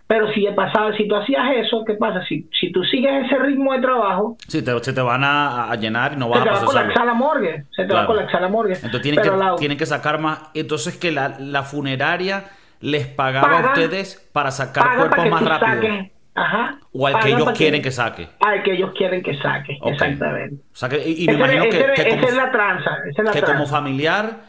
[0.08, 2.24] Pero si pasaba, si tú hacías eso, ¿qué pasa?
[2.26, 5.76] Si, si tú sigues ese ritmo de trabajo, Sí, te, se te van a, a
[5.76, 6.94] llenar y no se vas te a va a procesarlo.
[6.94, 7.64] colapsar la morgue.
[7.76, 8.74] Se te va a colapsar la morgue.
[8.76, 10.50] Entonces tienen que, Pero la- tienen que sacar más.
[10.54, 12.46] Entonces que la, la funeraria
[12.80, 15.82] les pagaba Paga- a ustedes para sacar cuerpos para más rápido.
[15.82, 16.12] saques.
[16.38, 16.78] Ajá.
[16.94, 18.28] O al que Paga ellos para quieren que saque.
[18.40, 19.78] Al que ellos quieren que saque.
[19.84, 20.62] Exactamente.
[20.72, 22.52] O sea que, y, y me Ese- imagino que, ese- que esa como, es la
[22.52, 22.92] tranza.
[23.10, 24.42] Esa es la que como familiar,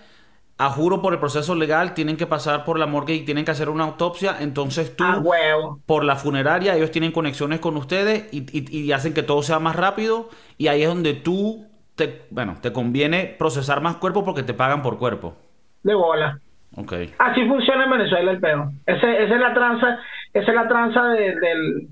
[0.59, 3.53] a juro por el proceso legal, tienen que pasar por la morgue y tienen que
[3.53, 4.37] hacer una autopsia.
[4.41, 5.81] Entonces tú, A huevo.
[5.87, 9.59] por la funeraria, ellos tienen conexiones con ustedes y, y- y hacen que todo sea
[9.59, 10.29] más rápido.
[10.59, 14.83] Y ahí es donde tú, te, bueno, te conviene procesar más cuerpo porque te pagan
[14.83, 15.37] por cuerpo.
[15.83, 16.39] De bola.
[16.77, 16.93] Ok.
[17.19, 18.71] Así funciona en Venezuela el pedo.
[18.85, 19.99] Ese, esa es la tranza,
[20.33, 21.89] esa es la tranza de, del,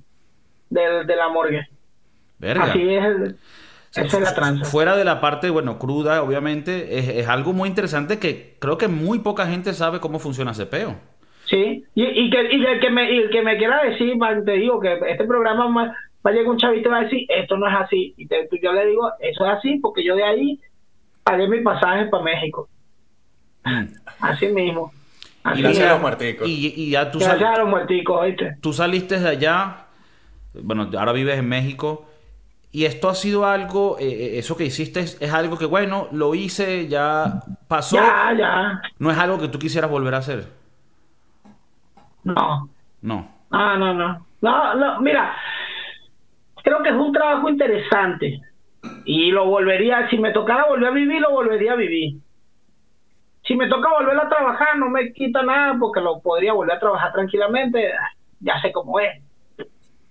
[0.70, 1.66] del, de la morgue.
[2.38, 2.64] Verga.
[2.64, 3.36] Así es, el-
[3.94, 4.64] esa es la tranza.
[4.66, 8.88] Fuera de la parte, bueno, cruda, obviamente, es, es algo muy interesante que creo que
[8.88, 10.96] muy poca gente sabe cómo funciona ese peo.
[11.46, 14.44] Sí, y, y que, y el que me, y el que me quiera decir, man,
[14.44, 17.24] te digo que este programa ma- va a llegar un chavito y va a decir,
[17.28, 18.12] esto no es así.
[18.18, 20.60] Y te- yo le digo, eso es así porque yo de ahí
[21.22, 22.68] pagué mi pasaje para México.
[24.20, 24.92] Así mismo.
[25.46, 26.48] Así Y Gracias a los muerticos.
[26.48, 28.56] Y, y ya tú, sal- Gracias a los muerticos, ¿oíste?
[28.60, 29.86] tú saliste de allá,
[30.54, 32.06] bueno, ahora vives en México,
[32.72, 36.08] y esto ha sido algo, eh, eh, eso que hiciste es, es algo que, bueno,
[36.12, 38.82] lo hice, ya pasó, Ya, ya.
[38.98, 40.48] no es algo que tú quisieras volver a hacer.
[42.24, 42.68] No.
[43.02, 43.28] No.
[43.50, 44.26] Ah, no, no.
[44.42, 45.34] No, no, mira,
[46.62, 48.40] creo que es un trabajo interesante
[49.04, 52.16] y lo volvería, si me tocara volver a vivir, lo volvería a vivir.
[53.46, 56.80] Si me toca volver a trabajar, no me quita nada porque lo podría volver a
[56.80, 57.92] trabajar tranquilamente,
[58.40, 59.22] ya sé cómo es.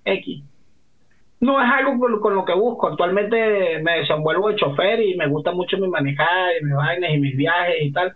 [0.06, 0.44] X.
[1.42, 2.88] No es algo con, con lo que busco.
[2.88, 7.18] Actualmente me desenvuelvo de chofer y me gusta mucho mi manejar y mis vainas y
[7.18, 8.16] mis viajes y tal.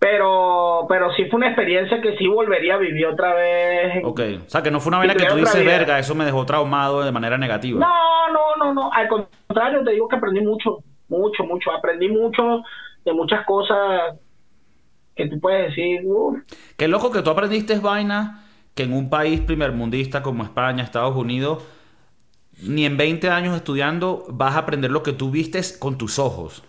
[0.00, 4.04] Pero, pero sí fue una experiencia que sí volvería a vivir otra vez.
[4.04, 4.20] Ok.
[4.46, 5.78] O sea, que no fue una vaina que tú dices, vida.
[5.78, 7.80] verga, eso me dejó traumado de manera negativa.
[7.80, 8.92] No, no, no, no.
[8.92, 11.72] Al contrario, te digo que aprendí mucho, mucho, mucho.
[11.72, 12.62] Aprendí mucho
[13.08, 14.18] de muchas cosas
[15.14, 16.38] que tú puedes decir, uff,
[16.76, 18.44] Qué loco que tú aprendiste vaina
[18.74, 21.62] que en un país primermundista como España, Estados Unidos,
[22.62, 26.62] ni en 20 años estudiando vas a aprender lo que tú vistes con tus ojos.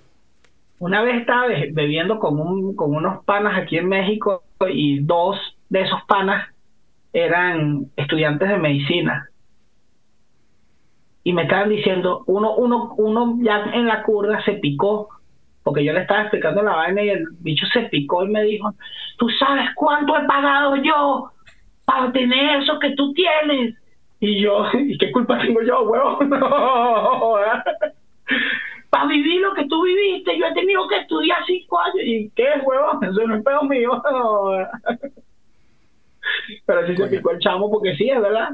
[0.79, 5.37] Una vez estaba be- bebiendo con, un, con unos panas aquí en México y dos
[5.69, 6.47] de esos panas
[7.13, 9.29] eran estudiantes de medicina.
[11.23, 15.09] Y me estaban diciendo, uno, uno, uno ya en la curva se picó,
[15.64, 18.74] porque yo le estaba explicando la vaina y el bicho se picó y me dijo,
[19.18, 21.32] ¿tú sabes cuánto he pagado yo
[21.86, 23.76] para tener eso que tú tienes?
[24.20, 26.30] Y yo, ¿y qué culpa tengo yo, huevón?
[28.89, 31.99] para vivir lo que tú viviste, yo he tenido que estudiar cinco años.
[32.03, 33.03] ¿Y qué, huevón?
[33.03, 34.01] Eso no es pedo mío.
[36.66, 38.49] Pero sí se picó el chamo porque sí, es verdad.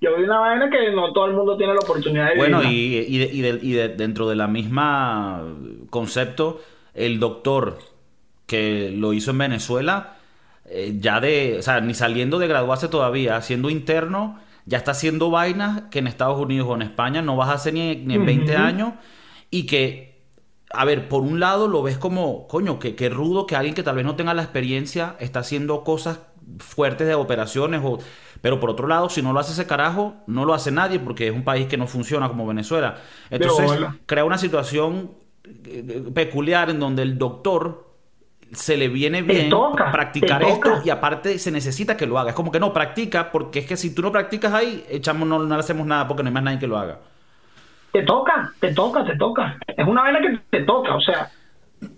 [0.00, 2.96] Yo vi una vaina que no todo el mundo tiene la oportunidad de Bueno, y,
[3.08, 5.42] y, de- y de- y de- dentro de la misma
[5.90, 6.60] concepto,
[6.94, 7.78] el doctor
[8.46, 10.16] que lo hizo en Venezuela,
[10.66, 15.30] eh, ya de, o sea, ni saliendo de graduarse todavía, siendo interno, ya está haciendo
[15.30, 18.24] vainas que en Estados Unidos o en España no vas a hacer ni, ni en
[18.26, 18.62] 20 Ujú.
[18.62, 18.92] años
[19.50, 20.20] y que,
[20.70, 23.82] a ver, por un lado lo ves como, coño, que, que rudo que alguien que
[23.82, 26.20] tal vez no tenga la experiencia está haciendo cosas
[26.60, 27.98] fuertes de operaciones o...
[28.40, 31.28] Pero por otro lado, si no lo hace ese carajo, no lo hace nadie porque
[31.28, 32.98] es un país que no funciona como Venezuela.
[33.30, 35.12] Entonces, crea una situación
[35.64, 37.88] eh, peculiar en donde el doctor
[38.52, 42.30] se le viene bien toca, practicar esto y aparte se necesita que lo haga.
[42.30, 45.38] Es como que no, practica porque es que si tú no practicas ahí, echamos, no,
[45.40, 47.00] no le hacemos nada porque no hay más nadie que lo haga.
[47.92, 49.58] Te toca, te toca, te toca.
[49.66, 51.32] Es una vaina que te toca, o sea,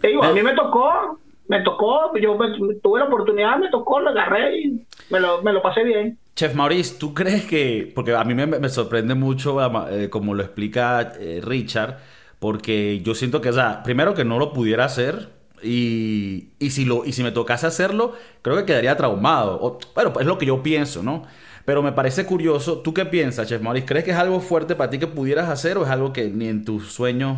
[0.00, 4.00] te digo, a mí me tocó, me tocó, yo me- tuve la oportunidad, me tocó,
[4.00, 6.18] lo agarré y me lo, me lo pasé bien.
[6.40, 7.92] Chef Maurice, ¿tú crees que.?
[7.94, 9.58] Porque a mí me, me sorprende mucho
[9.90, 11.98] eh, como lo explica eh, Richard,
[12.38, 15.28] porque yo siento que, o sea, primero que no lo pudiera hacer
[15.62, 19.58] y, y, si, lo, y si me tocase hacerlo, creo que quedaría traumado.
[19.60, 21.24] O- bueno, es lo que yo pienso, ¿no?
[21.66, 22.78] Pero me parece curioso.
[22.78, 23.84] ¿Tú qué piensas, Chef Maurice?
[23.86, 26.48] ¿Crees que es algo fuerte para ti que pudieras hacer o es algo que ni
[26.48, 27.36] en tus sueños.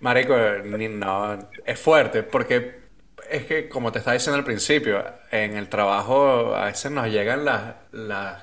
[0.00, 0.34] Marico,
[0.64, 2.77] no, es fuerte porque
[3.30, 7.44] es que, como te estaba diciendo al principio, en el trabajo a veces nos llegan
[7.44, 8.42] las, las-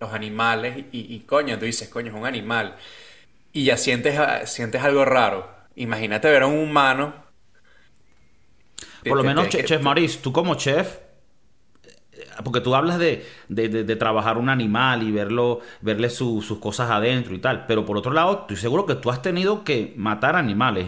[0.00, 2.76] los animales y, y coño, tú dices, coño, es un animal.
[3.52, 5.50] Y ya sientes, a- sientes algo raro.
[5.76, 7.14] Imagínate ver a un humano.
[9.06, 10.98] Por lo Te- menos, te- Chef Maurice, tú como chef,
[12.44, 16.58] porque tú hablas de, de- de- de trabajar un animal y verlo, verle su- sus
[16.58, 19.94] cosas adentro y tal, pero por otro lado, estoy seguro que tú has tenido que
[19.96, 20.86] matar animales,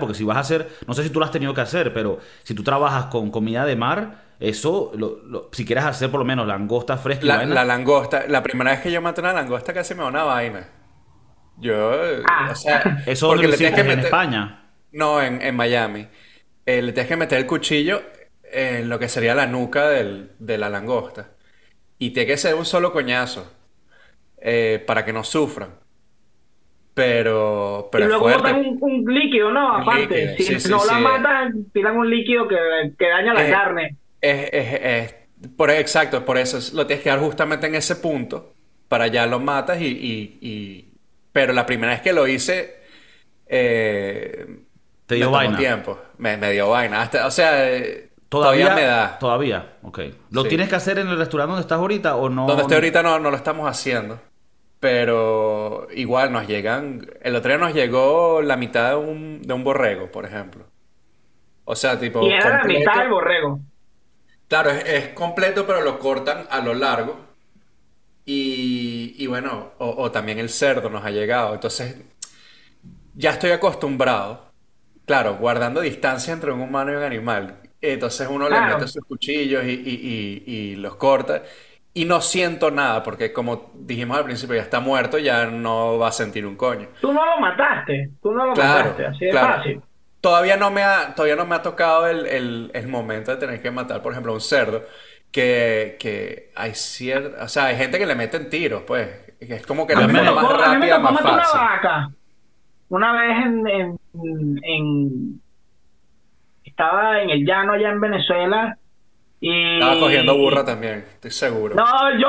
[0.00, 2.18] Porque si vas a hacer, no sé si tú lo has tenido que hacer, pero
[2.42, 6.24] si tú trabajas con comida de mar, eso, lo- lo- si quieres hacer por lo
[6.26, 9.32] menos langosta fresca y La, vaina, la langosta, la primera vez que yo maté una
[9.32, 10.68] langosta casi me da una vaina.
[11.58, 11.92] Yo,
[12.28, 12.48] Ah.
[12.50, 14.70] o sea, eso porque le tienes que en meter- España.
[14.92, 16.06] No, en, en Miami.
[16.66, 18.02] Eh, le tienes que meter el cuchillo
[18.50, 21.30] en lo que sería la nuca del- de la langosta.
[21.98, 23.50] Y tiene que ser un solo coñazo
[24.38, 25.70] eh, para que no sufran.
[26.96, 28.52] Pero, y pero es luego fuerte.
[28.54, 29.76] botan un, un líquido, ¿no?
[29.76, 31.00] Aparte, líquido, si sí, sí, no la sí.
[31.02, 32.56] matan, tiran un líquido que,
[32.98, 33.96] que daña la Eh, carne.
[34.18, 35.14] Es, es- es-
[35.58, 38.54] por, exacto, por eso es- lo tienes que dar justamente en ese punto.
[38.88, 40.84] Para allá lo matas y, y- y-
[41.32, 42.76] Pero la primera vez que lo hice...
[43.46, 44.46] eh,
[45.06, 45.56] Te dio me vaina.
[45.58, 45.98] tiempo.
[46.16, 47.02] Me, me dio vaina.
[47.02, 49.18] Hasta- o sea, eh, Todavía, todavía me da.
[49.18, 50.00] Todavía, ok.
[50.30, 50.48] ¿Lo Sí.
[50.48, 52.46] tienes que hacer en el restaurante donde estás ahorita o no?
[52.46, 54.18] Donde estoy ahorita no, no lo estamos haciendo.
[54.80, 57.06] Pero igual nos llegan.
[57.22, 60.66] El otro día nos llegó la mitad de un, de un borrego, por ejemplo.
[61.64, 62.22] O sea, tipo.
[62.22, 63.60] Y era la mitad del borrego.
[64.48, 67.16] Claro, es, es completo, pero lo cortan a lo largo.
[68.24, 71.54] Y, y bueno, o, o también el cerdo nos ha llegado.
[71.54, 71.96] Entonces,
[73.14, 74.52] ya estoy acostumbrado.
[75.06, 77.60] Claro, guardando distancia entre un humano y un animal.
[77.80, 81.42] Entonces uno le mete sus cuchillos y- y- y los corta.
[81.96, 86.08] Y no siento nada, porque como dijimos al principio, ya está muerto, ya no va
[86.08, 86.88] a sentir un coño.
[87.00, 89.54] Tú no lo mataste, tú no lo Claro, mataste, así de claro.
[89.54, 89.80] fácil.
[90.20, 93.62] Todavía no me ha, todavía no me ha tocado el, el- el momento de tener
[93.62, 94.82] que matar, por ejemplo, a un cerdo.
[95.32, 99.08] Que, que hay cierta, o sea, hay gente que le meten tiros, pues.
[99.38, 101.52] que es como que la forma más tocó, a mí me rápida, tocó más una
[101.52, 102.10] vaca.
[102.88, 103.98] Una vez en, en,
[104.64, 105.42] en-
[106.64, 108.78] estaba en el llano allá en Venezuela
[109.40, 111.74] y Estaba cogiendo burra también, estoy seguro.
[111.74, 111.84] No,
[112.18, 112.28] yo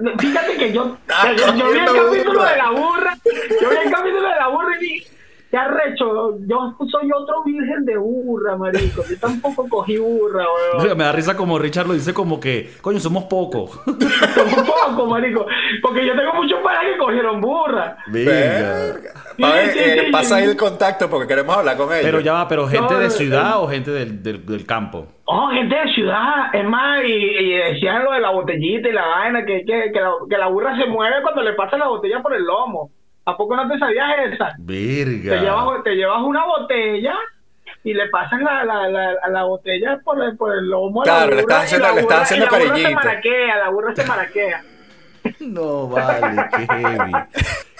[0.00, 0.96] no, fíjate que yo,
[1.36, 2.50] yo, yo vi el capítulo burra.
[2.50, 3.18] de la burra,
[3.60, 5.10] yo vi el capítulo de la burra y dije,
[5.50, 10.96] qué arrecho, yo soy otro virgen de burra, marico, yo tampoco cogí burra, weón.
[10.96, 13.78] Me da risa como Richard lo dice como que, coño, somos pocos.
[13.86, 15.46] un poco, marico,
[15.82, 17.98] porque yo tengo muchos panas que cogieron burra.
[18.06, 19.19] Verga.
[19.46, 20.42] A ver, sí, eh, sí, pasa sí.
[20.42, 22.02] ahí el contacto porque queremos hablar con ellos.
[22.04, 23.62] Pero ya va, pero gente No, de no, ciudad no.
[23.62, 25.06] o gente del, del, del campo.
[25.24, 29.06] Oh, gente de ciudad, es más, y, y decían lo de la botellita y la
[29.06, 32.20] vaina, que, que, que, la, que la burra se mueve cuando le pasa la botella
[32.20, 32.90] por el lomo.
[33.26, 34.54] ¿A poco no te sabías esa?
[34.58, 35.30] Verga.
[35.36, 37.14] Te llevas, te llevas una botella
[37.84, 41.02] y le pasan la, la, la, la botella por el, por el lomo.
[41.02, 43.94] a la Claro, le haciendo- estás burra- haciendo y la burra se maraquea, la burra
[43.94, 44.62] se maraquea.
[45.40, 47.12] No, vale, qué heavy.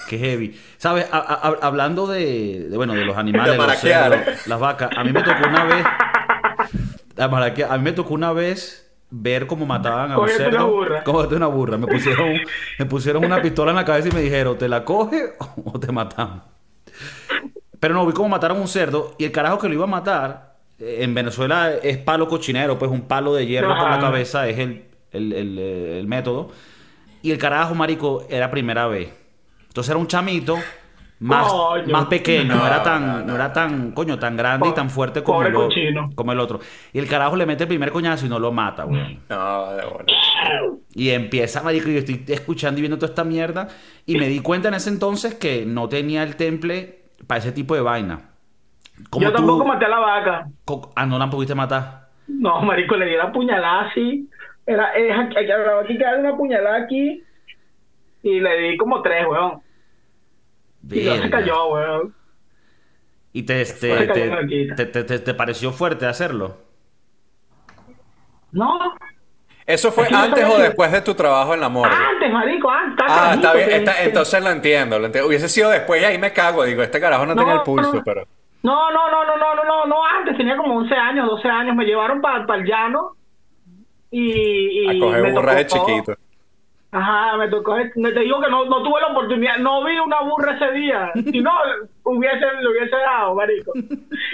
[0.09, 0.59] Qué heavy.
[0.77, 1.07] ¿Sabes?
[1.11, 4.11] A- hablando de, de, bueno, de los animales, De los maraquear.
[4.25, 5.85] cerdos, las vacas, a mí me tocó una vez.
[7.15, 10.57] La maraquea- a mí me tocó una vez ver cómo mataban a un cerdo.
[10.57, 11.03] una burra.
[11.03, 11.77] Cógete una burra.
[11.77, 12.33] Me pusieron,
[12.79, 15.33] me pusieron una pistola en la cabeza y me dijeron, ¿te la coge
[15.63, 16.41] o te matamos?
[17.79, 19.87] Pero no, vi cómo mataron a un cerdo y el carajo que lo iba a
[19.87, 24.47] matar, eh, en Venezuela es palo cochinero, pues un palo de hierro por la cabeza
[24.47, 26.51] es el, el, el, eh, el método.
[27.21, 29.13] Y el carajo, marico, era primera vez.
[29.67, 30.57] Entonces era un chamito
[31.19, 31.47] más,
[31.87, 33.35] más pequeño, no, No, era tan, no, no, no.
[33.35, 36.09] era tan, coño, tan grande y tan fuerte como el, cochino.
[36.15, 36.59] como el otro.
[36.91, 39.19] Y el carajo le mete el primer coñazo y no lo mata, güey.
[39.29, 40.05] No, de bueno.
[40.93, 43.67] Y empieza, marico, y yo estoy escuchando y viendo toda esta mierda.
[44.05, 47.75] Y me di cuenta en ese entonces que no tenía el temple para ese tipo
[47.75, 48.31] de vaina.
[49.09, 50.47] Como Yo tú- tampoco maté a la vaca.
[50.95, 52.09] Ah, no la pudiste matar.
[52.27, 54.27] No, marico, le di la puñalada así.
[54.73, 57.23] Era, es aquí, aquí, aquí que una puñalada aquí.
[58.23, 59.61] Y le di como tres, weón.
[60.91, 61.29] Y no se Verga.
[61.39, 62.15] cayó, weón.
[63.33, 66.57] ¿Y te, Se te, te, te- te- te- te pareció fuerte hacerlo?
[68.51, 68.77] No,
[69.65, 71.95] ¿Eso fue antes o después de tu trabajo en la morgue?
[71.95, 73.05] antes, marico, antes.
[73.07, 73.69] Ah, está bien.
[73.69, 75.29] que- está- que- entonces lo entiendo, lo entiendo.
[75.29, 76.63] Hubiese sido después y ahí me cago.
[76.65, 78.03] Digo, este carajo no, No, tenía el pulso, no.
[78.03, 78.23] pero...
[78.63, 81.75] No, no, no, no, no, no, no, no, antes tenía como 11 años, 12 años,
[81.75, 83.15] me llevaron para el llano
[84.11, 86.15] y, y A coger me burras de tocó- chiquito.
[86.93, 90.23] Ajá, me tocó, me te digo que no, no tuve la oportunidad, no vi una
[90.23, 91.49] burra ese día, si no,
[92.03, 93.71] hubiese, le hubiese dado, marico.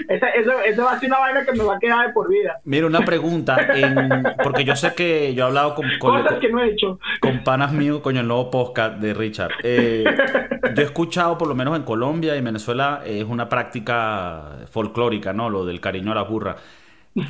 [0.09, 2.27] Esa, esa, esa va a ser una vaina que me va a quedar de por
[2.27, 2.55] vida.
[2.65, 3.57] Mira, una pregunta.
[3.75, 6.97] en- porque yo sé que yo he hablado con, con, Cosas que no he hecho.
[7.21, 9.51] con panas míos, coño, el nuevo podcast de Richard.
[9.61, 10.03] Eh,
[10.75, 15.31] yo he escuchado, por lo menos en Colombia y en Venezuela, es una práctica folclórica,
[15.31, 15.51] ¿no?
[15.51, 16.55] Lo del cariño a la burra.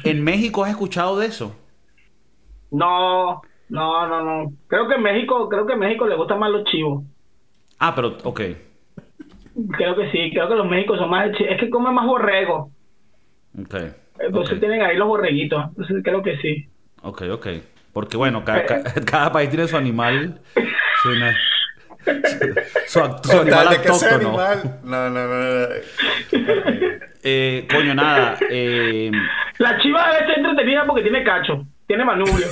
[0.06, 1.54] ¿En México has escuchado de eso?
[2.72, 4.51] No, no, no, no.
[4.68, 7.03] Creo que en México, creo que en México le gustan más los chivos.
[7.80, 8.41] Ah, pero, ok.
[9.76, 12.05] Creo que sí, creo que los méxicos son más, de chi- es que comen más
[12.05, 12.72] borrego.
[13.59, 13.76] Ok.
[14.20, 14.59] Entonces ok.
[14.59, 15.63] tienen ahí los borreguitos.
[15.70, 16.68] Entonces creo que sí.
[17.01, 17.47] Ok, ok.
[17.93, 18.63] Porque bueno, ca-
[19.05, 20.39] cada, país tiene su animal.
[21.03, 24.15] Su, su, su tal animal autóctono.
[24.15, 24.80] animal...
[24.84, 25.28] No, no, no.
[25.28, 25.68] no.
[27.24, 28.38] Eh, coño, nada.
[28.49, 29.11] eh,
[29.57, 32.48] La chiva debe ser entretenida porque tiene cacho, tiene manubrio.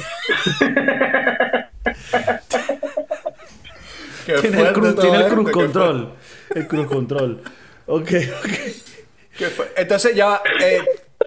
[4.25, 6.13] Tiene el cruz, tiene el control.
[6.55, 7.41] El cruz control.
[7.85, 8.09] Ok,
[8.39, 9.65] ok.
[9.77, 10.79] Entonces ya, eh,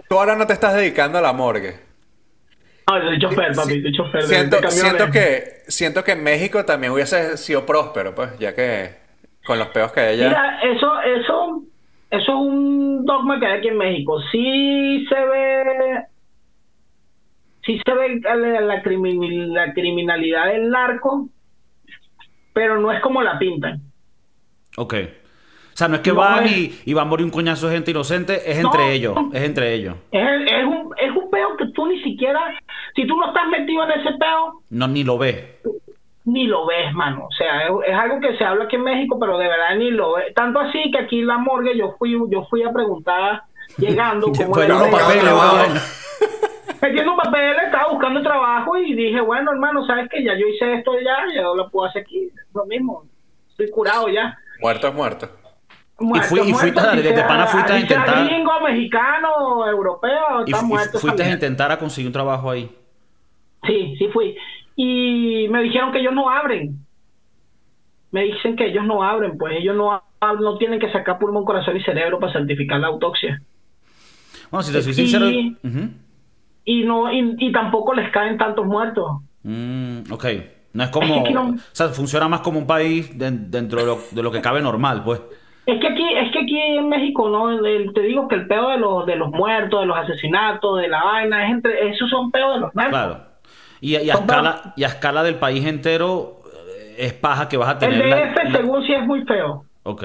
[0.08, 1.76] tú ahora no te estás dedicando a la morgue.
[2.88, 4.22] No, soy chofer, papi, soy chofer.
[4.22, 8.54] de- Siento, de siento que siento que en México también hubiese sido próspero, pues, ya
[8.54, 8.96] que
[9.44, 10.28] con los peos que hay allá.
[10.28, 11.62] Mira, eso, eso,
[12.10, 14.18] eso es un dogma que hay aquí en México.
[14.32, 16.04] Sí se ve,
[17.68, 21.28] sí se ve la, la crimin- la criminalidad del narco,
[22.52, 23.80] pero no es como la pintan.
[24.76, 24.94] Ok.
[24.94, 27.68] O sea, no es que No, van es- y, y va a morir un coñazo
[27.68, 28.68] de gente inocente, es No.
[28.68, 29.16] entre ellos.
[29.32, 29.94] Es entre ellos.
[30.10, 32.40] Es, es un, es un peo que tú ni siquiera,
[32.96, 35.60] si tú no estás metido en ese peo, No, ni lo ve.
[36.24, 37.26] ni lo ves, mano.
[37.26, 39.90] O sea, es, es algo que se habla aquí en México, pero de verdad ni
[39.92, 40.34] lo ves.
[40.34, 43.42] Tanto así que aquí en la morgue yo fui, yo fui a preguntar,
[43.78, 45.82] llegando, cómo Fue era Buscando papeles,
[46.80, 50.22] Metiendo un papel, estaba buscando trabajo y dije, bueno, hermano, ¿sabes qué?
[50.22, 52.24] Ya yo hice esto ya, ya lo puedo hacer aquí.
[52.26, 53.04] Es lo mismo.
[53.50, 54.36] Estoy curado ya.
[54.60, 55.28] Muerto es muerto.
[56.00, 60.44] Muerto, fui- y muerto, fuiste, si de- de pana fuiste a intentar- gringo, mexicano, europeo,
[60.46, 60.98] Y, está y muerto.
[61.00, 62.70] fuiste a intentar a conseguir un trabajo ahí.
[63.66, 64.36] Sí, sí fui.
[64.76, 66.76] Y me dijeron que ellos no abren.
[68.12, 70.00] Me dicen que ellos no abren, pues ellos no,
[70.40, 73.42] no tienen que sacar pulmón, corazón y cerebro para certificar la autopsia.
[74.50, 75.26] Bueno, si te soy Y- sincero.
[75.64, 75.90] Ujú.
[76.70, 79.22] Y no y, y tampoco les caen tantos muertos.
[79.42, 80.24] Mm, ok.
[80.74, 81.14] No es como.
[81.14, 84.22] Es que no- O sea, funciona más como un país de- dentro de lo, de
[84.22, 85.22] lo que cabe normal, pues.
[85.64, 87.50] Es que aquí, es que aquí en México, ¿no?
[87.50, 90.88] El- te digo que el pedo de los, de los muertos, de los asesinatos, de
[90.88, 92.90] la vaina, es entre, esos son pedos de los narcos.
[92.98, 93.20] Claro.
[93.80, 96.40] Y, y a escala, y a escala del país entero
[96.76, 98.06] eh, es paja que vas a El tener.
[98.08, 99.64] la- DF, la- según sí es muy feo.
[99.84, 100.02] Ok,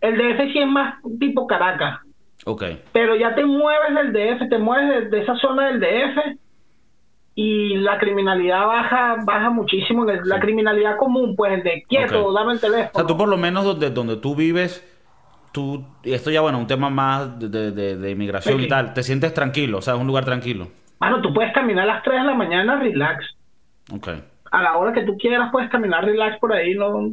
[0.00, 2.00] El DF sí es más tipo Caracas.
[2.44, 2.64] Ok.
[2.92, 6.38] Pero ya te mueves del DF, te mueves de, de esa zona del DF
[7.36, 10.04] y la criminalidad baja baja muchísimo.
[10.04, 12.34] La criminalidad común, pues el de quieto, Ok.
[12.36, 12.90] dame el teléfono.
[12.92, 14.82] O sea, tú por lo menos donde, donde tú vives,
[15.52, 19.02] tú, y esto ya, bueno, un tema más de, de- de inmigración y tal, te
[19.02, 20.68] sientes tranquilo, o sea, es un lugar tranquilo.
[21.00, 23.24] Mano, tú puedes caminar a las 3 de la mañana, relax.
[23.92, 24.08] Ok.
[24.52, 27.10] A la hora que tú quieras puedes caminar relax por ahí, no,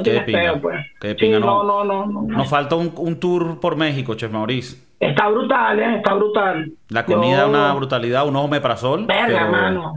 [0.00, 0.86] no pinga, peo, pues.
[1.00, 1.84] qué Sí, pinga, no, no.
[1.84, 2.36] no, no, no.
[2.36, 4.82] Nos falta un, un tour por México, Chef Maurice.
[5.00, 5.96] Está brutal, ¿eh?
[5.96, 6.72] Está brutal.
[6.88, 9.06] La comida Yo- es una brutalidad, un omeprazol.
[9.06, 9.38] Verga, pero...
[9.44, 9.94] hermano.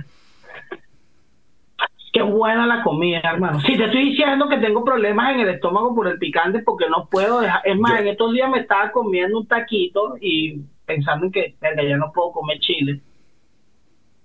[2.13, 3.59] Qué buena la comida, hermano.
[3.61, 7.07] Si te estoy diciendo que tengo problemas en el estómago por el picante porque no
[7.09, 7.61] puedo dejar.
[7.63, 11.55] Es más, Yo- en estos días me estaba comiendo un taquito y pensando en que
[11.61, 13.01] verga, ya no puedo comer chile.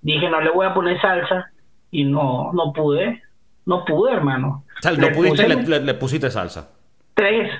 [0.00, 1.50] Dije, no le voy a poner salsa
[1.90, 3.22] y no, no pude.
[3.66, 4.64] No pude, hermano.
[4.78, 6.68] O sea, no Le pudiste, puse le, le- le pusiste salsa.
[7.14, 7.50] Tres.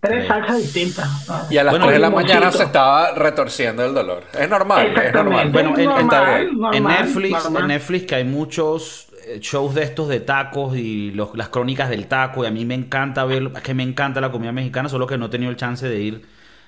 [0.00, 1.28] Tres salsas distintas.
[1.30, 1.46] Ah.
[1.48, 4.24] Y a las Bueno, 3 de la mañana se estaba retorciendo el dolor.
[4.36, 5.50] Es normal, es normal.
[5.52, 6.46] Bueno, en- normal, está bien.
[6.58, 7.62] normal, en Netflix, normal.
[7.62, 11.88] en Netflix que hay muchos eh, shows de estos de tacos y los- las crónicas
[11.88, 14.88] del taco y a mí me encanta ver, es que me encanta la comida mexicana,
[14.88, 16.26] solo que no he tenido el chance de ir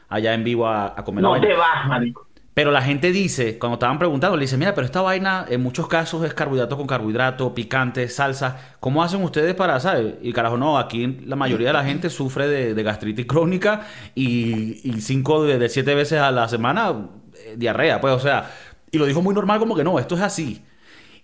[0.08, 2.28] allá en vivo a, a comer No te vas, marico.
[2.54, 5.88] Pero la gente dice, cuando estaban preguntando, le dice, mira, pero esta vaina en muchos
[5.88, 8.76] casos es carbohidrato con carbohidrato, picante, salsa.
[8.80, 10.14] ¿Cómo hacen ustedes para, sabes?
[10.22, 14.88] Y carajo, no, aquí la mayoría de la gente sufre de, de gastritis crónica y,
[14.88, 17.08] y cinco de, de siete veces a la semana
[17.44, 18.50] eh, diarrea, pues, o sea,
[18.90, 20.62] y lo dijo muy normal como que no, esto es así.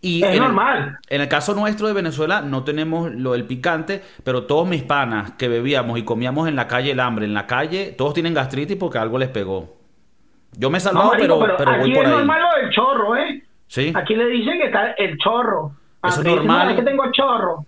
[0.03, 0.99] Y Es en el- normal.
[1.11, 5.33] en el caso nuestro de Venezuela no tenemos lo del picante, pero todos mis panas
[5.39, 8.77] que bebíamos y comíamos en la calle el hambre, en la calle, todos tienen gastritis
[8.77, 9.80] porque algo les pegó.
[10.61, 12.17] Yo me he No, salvado, marico, pero, pero aquí voy por es ahí.
[12.19, 13.43] normal lo del chorro, ¿eh?
[13.67, 13.93] Sí.
[13.97, 15.73] Aquí le dicen que está el chorro.
[15.73, 15.75] Eso
[16.09, 16.65] es Aunque dicen, normal.
[16.67, 17.67] "No, es que tengo chorro.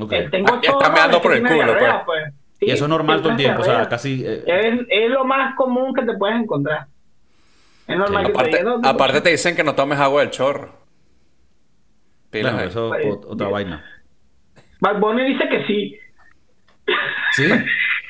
[0.00, 0.12] Ok.
[0.12, 2.24] El tengo Ah, está meando es por el culo, diarrea, pues.
[2.58, 4.22] Sí, Y eso es normal todo el tiempo, o sea, casi...
[4.26, 6.86] eh, Es, es lo más común que te puedes encontrar.
[7.86, 10.30] Es normal Sí, que te Aparte, "No, aparte te dicen que no tomes agua del
[10.30, 10.72] chorro.
[12.30, 12.68] Pilas bueno, ahí.
[12.70, 13.84] eso Pues, es otra vaina.
[14.80, 15.98] Bad Bunny dice que sí.
[17.32, 17.44] ¿Sí?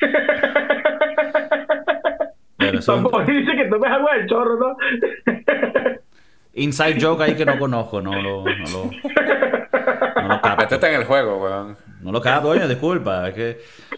[2.71, 4.77] Pero dice que tomes agua del chorro, ¿no?
[6.53, 8.43] inside joke ahí que no conozco, no lo...
[8.45, 8.91] No lo,
[10.21, 10.57] no lo capto.
[10.63, 11.77] Métete en el juego, weón.
[12.01, 13.27] No lo capto, coño, disculpa.
[13.29, 13.49] Es que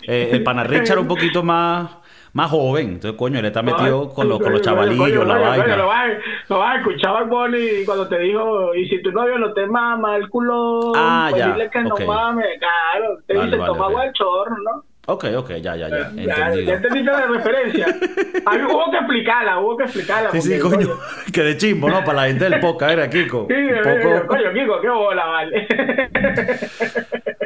[0.08, 1.90] eh, el pana Richard era un poquito más,
[2.34, 2.88] más joven.
[2.94, 5.58] Entonces, coño, él está metido con los, con los Coño, chavalillos, coño, la coño, coño,
[5.60, 5.76] vaina.
[5.78, 9.12] Lo vas, a- lo vas a escuchar Bad Bunny cuando te dijo, y si tu
[9.12, 12.00] novio no te mama el culo, Ah, pues ya, dile que ok.
[12.00, 13.18] no mames, claro.
[13.28, 14.84] Te Vale, dice, vale, toma agua del chorro, ¿no?
[15.10, 15.88] Ok, ok, ya, ya, ya.
[15.88, 16.74] Ya, ya Entendido.
[16.76, 17.86] entendiste la referencia.
[18.46, 20.32] Ahí hubo que explicarla, hubo que explicarla.
[20.32, 20.90] Sí, sí, coño.
[21.34, 22.04] Que de chimbo, ¿no?
[22.04, 23.48] Para la gente del podcast, era Kiko.
[23.50, 24.28] Sí, poco...
[24.28, 25.68] coño, Kiko, qué bola, vale.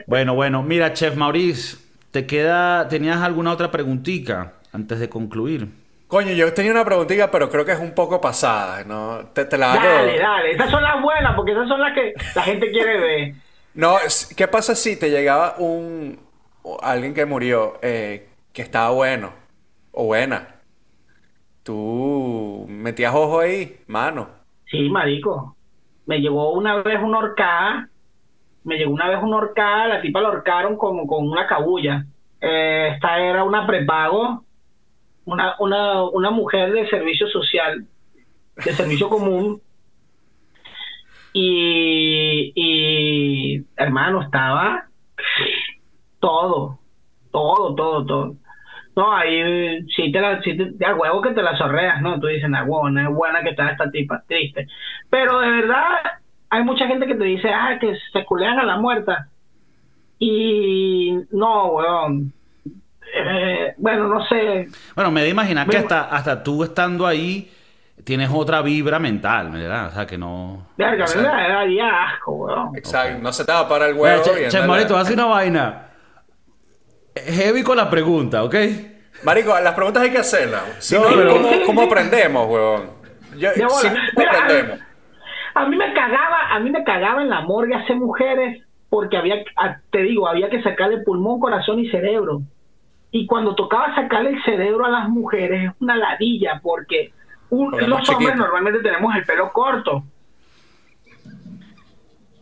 [0.07, 0.64] Bueno, bueno.
[0.64, 1.78] Mira, Chef Maurice,
[2.12, 2.88] ¿te queda...
[2.89, 5.68] ¿Tenías alguna otra preguntita antes de concluir?
[6.07, 9.20] Coño, yo tenía una preguntita, pero creo que es un poco pasada, ¿no?
[9.34, 9.86] Te, te la hago.
[9.88, 10.51] dale, dale.
[10.51, 13.34] Esas son las buenas, porque esas son las que la gente quiere ver.
[13.76, 16.20] No, es- ¿qué pasa si te llegaba un
[16.82, 19.32] alguien que murió eh, que estaba bueno
[19.91, 20.55] o buena?
[21.64, 24.30] Tú metías ojo ahí, mano.
[24.66, 25.55] Sí, marico.
[26.05, 27.89] Me llegó una vez una horcada.
[28.64, 29.88] Me llegó una vez una horcada.
[29.88, 32.05] La tipa la horcaron con, con una cabulla.
[32.39, 34.43] Eh, esta era una prepago.
[35.26, 37.86] Una, una, una mujer de servicio social.
[38.66, 39.62] De servicio común.
[41.34, 44.88] Y, y hermano, estaba
[46.22, 46.80] todo.
[47.32, 48.36] Todo, todo, todo.
[48.95, 52.19] No, ahí sí te la, sí te, a huevo que te la sorreas, ¿no?
[52.19, 54.67] Tú dices, ah, huevo, no es buena que está esta tipa, triste.
[55.09, 55.97] Pero de verdad,
[56.49, 59.28] hay mucha gente que te dice, ah, que se culean a la muerta.
[60.19, 62.34] Y no, weón.
[63.13, 64.67] Eh, bueno, no sé.
[64.95, 67.49] Bueno, me da imaginar que hasta, hasta tú estando ahí
[68.03, 69.88] tienes otra vibra mental, ¿verdad?
[69.88, 70.67] O sea, que no...
[70.78, 71.24] Verga, Exacto.
[71.24, 71.49] ¿verdad?
[71.49, 72.76] Daría asco, weón.
[72.76, 73.22] Exacto.
[73.22, 74.24] No se te va a parar el huevo.
[74.24, 75.91] che, che, haz una vaina.
[77.16, 78.55] Heavy con la pregunta, ¿ok?
[79.24, 80.64] Marico, las preguntas hay que hacerlas.
[80.80, 82.89] Si No, no, pero- ¿cómo, cómo aprendemos, huevón?
[83.38, 84.80] Yo- si no, ¿cómo Mira, aprendemos?
[85.53, 89.36] A mí me cagaba, a mí me cagaba en la morgue hacer mujeres porque había,
[89.89, 92.41] te digo, había que sacarle pulmón, corazón y cerebro.
[93.12, 97.12] Y cuando tocaba sacarle el cerebro a las mujeres es una ladilla porque
[97.49, 98.36] un- los hombres chiquito.
[98.36, 100.03] normalmente tenemos el pelo corto.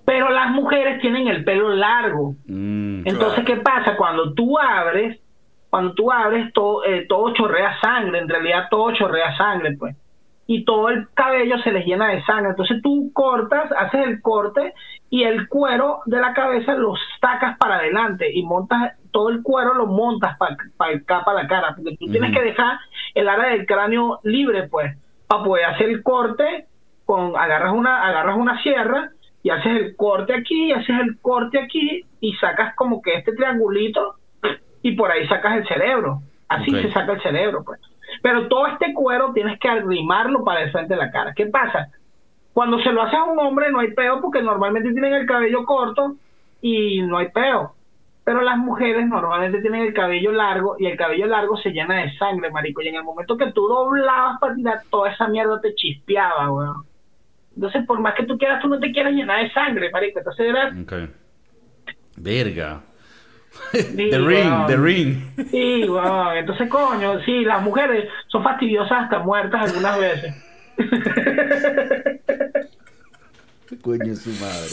[0.10, 2.34] Pero las mujeres tienen el pelo largo.
[2.48, 3.46] Mm, Entonces, Claro.
[3.46, 3.96] ¿qué pasa?
[3.96, 5.20] Cuando tú abres,
[5.70, 9.96] cuando tú abres, todo, eh, todo chorrea sangre, en realidad todo chorrea sangre, pues.
[10.48, 12.50] Y todo el cabello se les llena de sangre.
[12.50, 14.74] Entonces tú cortas, haces el corte
[15.12, 19.76] y el cuero de la cabeza lo sacas para adelante y montas, todo el cuero
[19.76, 22.80] lo montas para para la cara, porque tú tienes que dejar
[23.14, 24.98] el área del cráneo libre, pues,
[25.28, 26.66] para poder hacer el corte,
[27.06, 29.12] con agarras una, agarras una sierra
[29.44, 33.34] y haces el corte aquí, y haces el corte aquí y sacas como que este
[33.34, 34.16] triangulito
[34.82, 36.22] y por ahí sacas el cerebro.
[36.48, 37.80] Así se saca el cerebro, pues.
[38.22, 41.34] Pero todo este cuero tienes que arrimarlo para el frente de la cara.
[41.36, 41.90] ¿Qué pasa?
[42.54, 45.64] Cuando se lo hace a un hombre no hay peo porque normalmente tienen el cabello
[45.66, 46.16] corto
[46.62, 47.76] y no hay peo.
[48.24, 52.18] Pero las mujeres normalmente tienen el cabello largo y el cabello largo se llena de
[52.18, 52.82] sangre, marico.
[52.82, 56.89] Y en el momento que tú doblabas para tirar toda esa mierda te chispeaba, weón.
[57.60, 60.20] Entonces, por más que tú quieras, tú no te quieres llenar de sangre, marico.
[60.20, 60.72] Entonces era...
[60.82, 60.94] Ok.
[62.16, 62.82] Verga.
[63.72, 65.18] Sí, The ring, the ring.
[65.52, 66.38] Sí, weón.
[66.38, 70.36] Entonces, coño, sí, las mujeres son fastidiosas hasta muertas algunas veces.
[73.82, 74.70] Coño, su madre.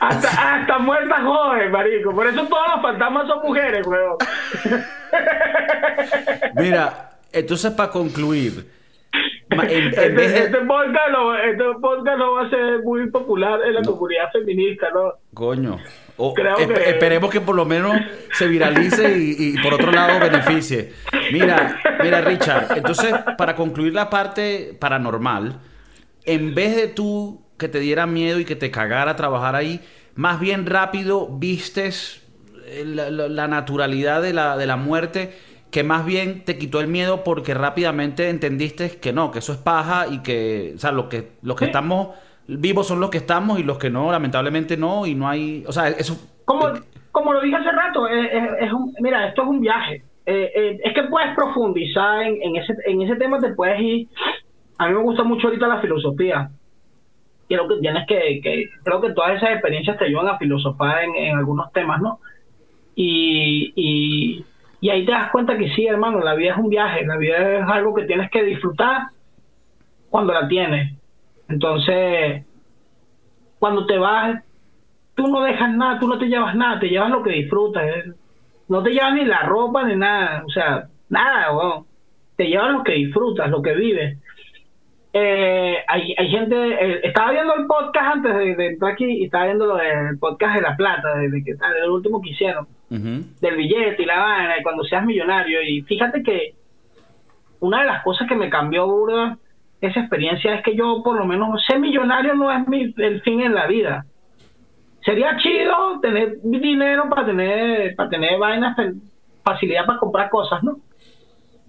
[0.00, 2.12] Hasta, hasta muertas joven, marico.
[2.12, 4.16] Por eso todos los fantasmas son mujeres, weón.
[6.56, 8.68] Mira, entonces para concluir,
[9.50, 10.38] en, en Este, vez de...
[10.40, 11.64] este podcast no, este
[12.18, 15.12] no va a ser muy popular en la comunidad feminista, ¿no?
[15.34, 15.78] Coño.
[16.18, 17.96] O- Creo esp- que- Esperemos que por lo menos
[18.32, 20.92] se viralice y, y por otro lado beneficie.
[21.32, 25.60] Mira, mira, Richard, entonces para concluir la parte paranormal,
[26.24, 29.80] en vez de tú que te diera miedo y que te cagara trabajar ahí,
[30.14, 32.22] más bien rápido vistes
[32.66, 35.36] eh, la, la- la naturalidad de la, de la muerte,
[35.70, 39.58] que más bien te quitó el miedo porque rápidamente entendiste que no, que eso es
[39.58, 41.70] paja y que, o sea, lo que, los que Sí.
[41.70, 42.08] estamos
[42.48, 45.72] vivos son los que estamos y los que no, lamentablemente no, y no hay, o
[45.72, 46.16] sea, eso...
[46.44, 46.68] Como,
[47.10, 50.02] como lo dije hace rato, es, es- es un, mira, esto es un viaje.
[50.26, 54.08] Eh, eh, es que puedes profundizar en, en ese, en ese tema, te puedes ir.
[54.78, 56.50] A mí me gusta mucho ahorita la filosofía.
[57.48, 61.14] Creo que tienes que, que creo que todas esas experiencias te ayudan a filosofar en,
[61.16, 62.18] en algunos temas, ¿no?
[62.94, 64.44] Y, y,
[64.80, 67.58] y ahí te das cuenta que sí, hermano, la vida es un viaje, la vida
[67.58, 69.08] es algo que tienes que disfrutar
[70.10, 70.92] cuando la tienes.
[71.48, 72.44] Entonces,
[73.58, 74.42] cuando te vas,
[75.14, 77.84] tú no dejas nada, tú no te llevas nada, te llevas lo que disfrutas.
[77.84, 78.12] ¿eh?
[78.68, 81.86] No te llevas ni la ropa ni nada, o sea, nada, weón.
[82.36, 84.18] Te llevas lo que disfrutas, lo que vives.
[85.14, 89.24] Eh, hay, hay gente, eh, estaba viendo el podcast antes de, de entrar aquí y
[89.24, 92.68] estaba viendo del podcast de La Plata, de, de que tal, el último que hicieron,
[92.88, 95.60] Del billete y la vaina, y cuando seas millonario.
[95.62, 96.54] Y fíjate que
[97.60, 99.38] una de las cosas que me cambió burda
[99.80, 103.40] esa experiencia es que yo, por lo menos, ser millonario no es mi, el fin
[103.40, 104.06] en la vida.
[105.04, 108.76] Sería chido tener dinero para tener para tener vainas
[109.44, 110.78] facilidad para comprar cosas no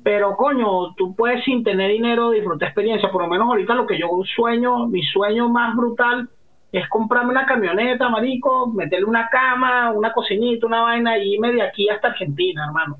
[0.03, 3.99] pero coño tú puedes sin tener dinero disfrutar experiencia por lo menos ahorita lo que
[3.99, 6.27] yo sueño mi sueño más brutal
[6.71, 11.61] es comprarme una camioneta marico meterle una cama una cocinita una vaina y irme de
[11.61, 12.97] aquí hasta Argentina hermano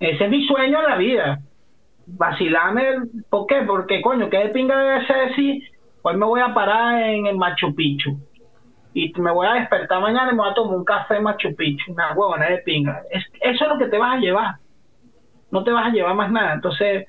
[0.00, 1.38] ese es mi sueño en la vida
[2.06, 3.62] vacilarme ¿por qué?
[3.66, 5.62] porque coño qué de pinga debe ser si
[6.02, 8.18] hoy me voy a parar en el Machu Picchu
[8.94, 11.92] y me voy a despertar mañana y me voy a tomar un café Machu Picchu,
[11.92, 13.02] una huevona de pinga.
[13.10, 14.56] Es, eso es lo que te vas a llevar.
[15.50, 16.54] No te vas a llevar más nada.
[16.54, 17.06] Entonces,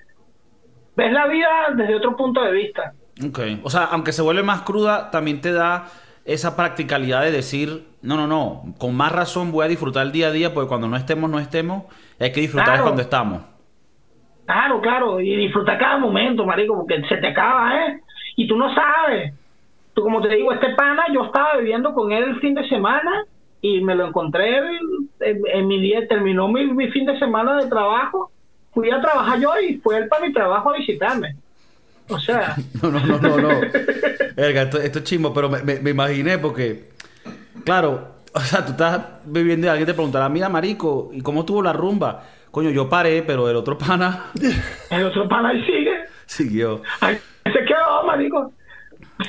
[0.96, 2.94] ves la vida desde otro punto de vista.
[3.28, 3.40] Ok.
[3.64, 5.86] O sea, aunque se vuelve más cruda, también te da
[6.26, 10.28] esa practicalidad de decir, no, no, no, con más razón voy a disfrutar el día
[10.28, 11.84] a día, porque cuando no estemos, no estemos,
[12.20, 12.84] hay que disfrutar Claro.
[12.84, 13.42] cuando estamos.
[14.46, 15.20] Claro, claro.
[15.20, 18.00] Y disfrutar cada momento, marico, porque se te acaba, ¿eh?
[18.36, 19.34] Y tú no sabes.
[19.94, 23.26] Tú, como te digo, este pana, yo estaba viviendo con él el fin de semana
[23.62, 27.58] y me lo encontré en, en- en mi día, terminó mi, mi fin de semana
[27.58, 28.32] de trabajo.
[28.74, 31.36] Fui a trabajar yo y fue él para mi trabajo a visitarme.
[32.10, 33.62] O sea, No, no, no, no, no.
[34.36, 36.90] Verga, esto, esto es chimbo, pero me, me- me imaginé porque,
[37.66, 41.62] claro, o sea, tú estás viviendo y alguien te preguntará, mira, marico, ¿y cómo estuvo
[41.62, 42.24] la rumba?
[42.52, 44.26] Coño, yo paré, pero el otro pana
[44.90, 45.94] el otro pana ahí sigue.
[46.26, 46.82] siguió.
[47.02, 48.52] Ahí se quedó, marico.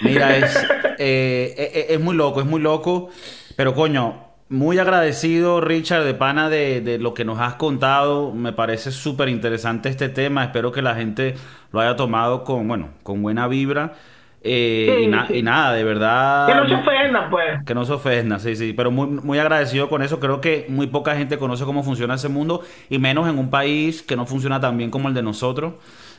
[0.03, 0.57] Mira, es,
[0.99, 3.11] eh, eh, es muy loco, es muy loco.
[3.57, 8.33] Pero coño, muy agradecido, Richard, de pana, de, de lo que nos has contado.
[8.33, 10.45] Me parece súper interesante este tema.
[10.45, 11.37] Espero que la gente
[11.73, 13.95] lo haya tomado con, bueno, con buena vibra.
[14.43, 15.35] Eh, Sí, y, na- sí.
[15.39, 16.47] y nada, de verdad.
[16.49, 17.65] Que no se ofendan, pues.
[17.65, 18.73] Que no se ofenda, sí, sí.
[18.73, 20.19] Pero muy, muy agradecido con eso.
[20.21, 22.63] Creo que muy poca gente conoce cómo funciona ese mundo.
[22.89, 25.75] Y menos en un país que no funciona tan bien como el de nosotros.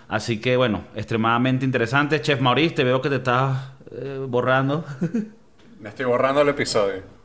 [0.07, 2.21] Así que, bueno, extremadamente interesante.
[2.21, 4.85] Chef Maurice, te veo que te estás eh, borrando.
[5.81, 7.20] Me estoy borrando el episodio.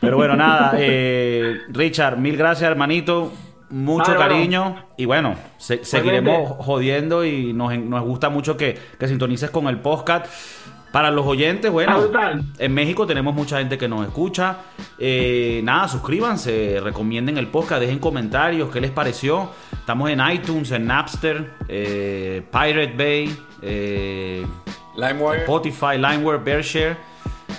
[0.00, 0.72] Pero bueno, nada.
[0.78, 3.32] eh, Richard, mil gracias, hermanito.
[3.68, 4.34] Mucho Vale, bueno.
[4.34, 4.84] cariño.
[4.96, 9.78] Y bueno, se- seguiremos jodiendo y nos, nos gusta mucho que, que sintonices con el
[9.80, 10.26] podcast.
[10.92, 14.58] Para los oyentes, bueno, Ah, en México tenemos mucha gente que nos escucha.
[14.98, 19.50] Eh, nada, suscríbanse, recomienden el podcast, dejen comentarios, qué les pareció.
[19.72, 24.46] Estamos en iTunes, en Napster, eh, Pirate Bay, eh,
[24.96, 25.40] LimeWire.
[25.40, 26.96] Spotify, Limeware, Bearshare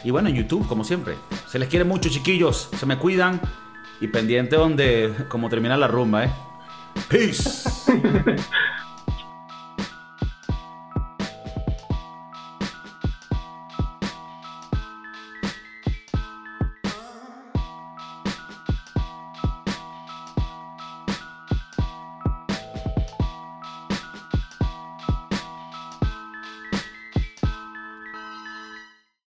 [0.04, 1.16] y bueno, en YouTube, como siempre.
[1.48, 2.70] Se les quiere mucho, chiquillos.
[2.78, 3.42] Se me cuidan
[4.00, 6.32] y pendiente donde, como termina la rumba, ¿eh?
[7.10, 7.70] Peace.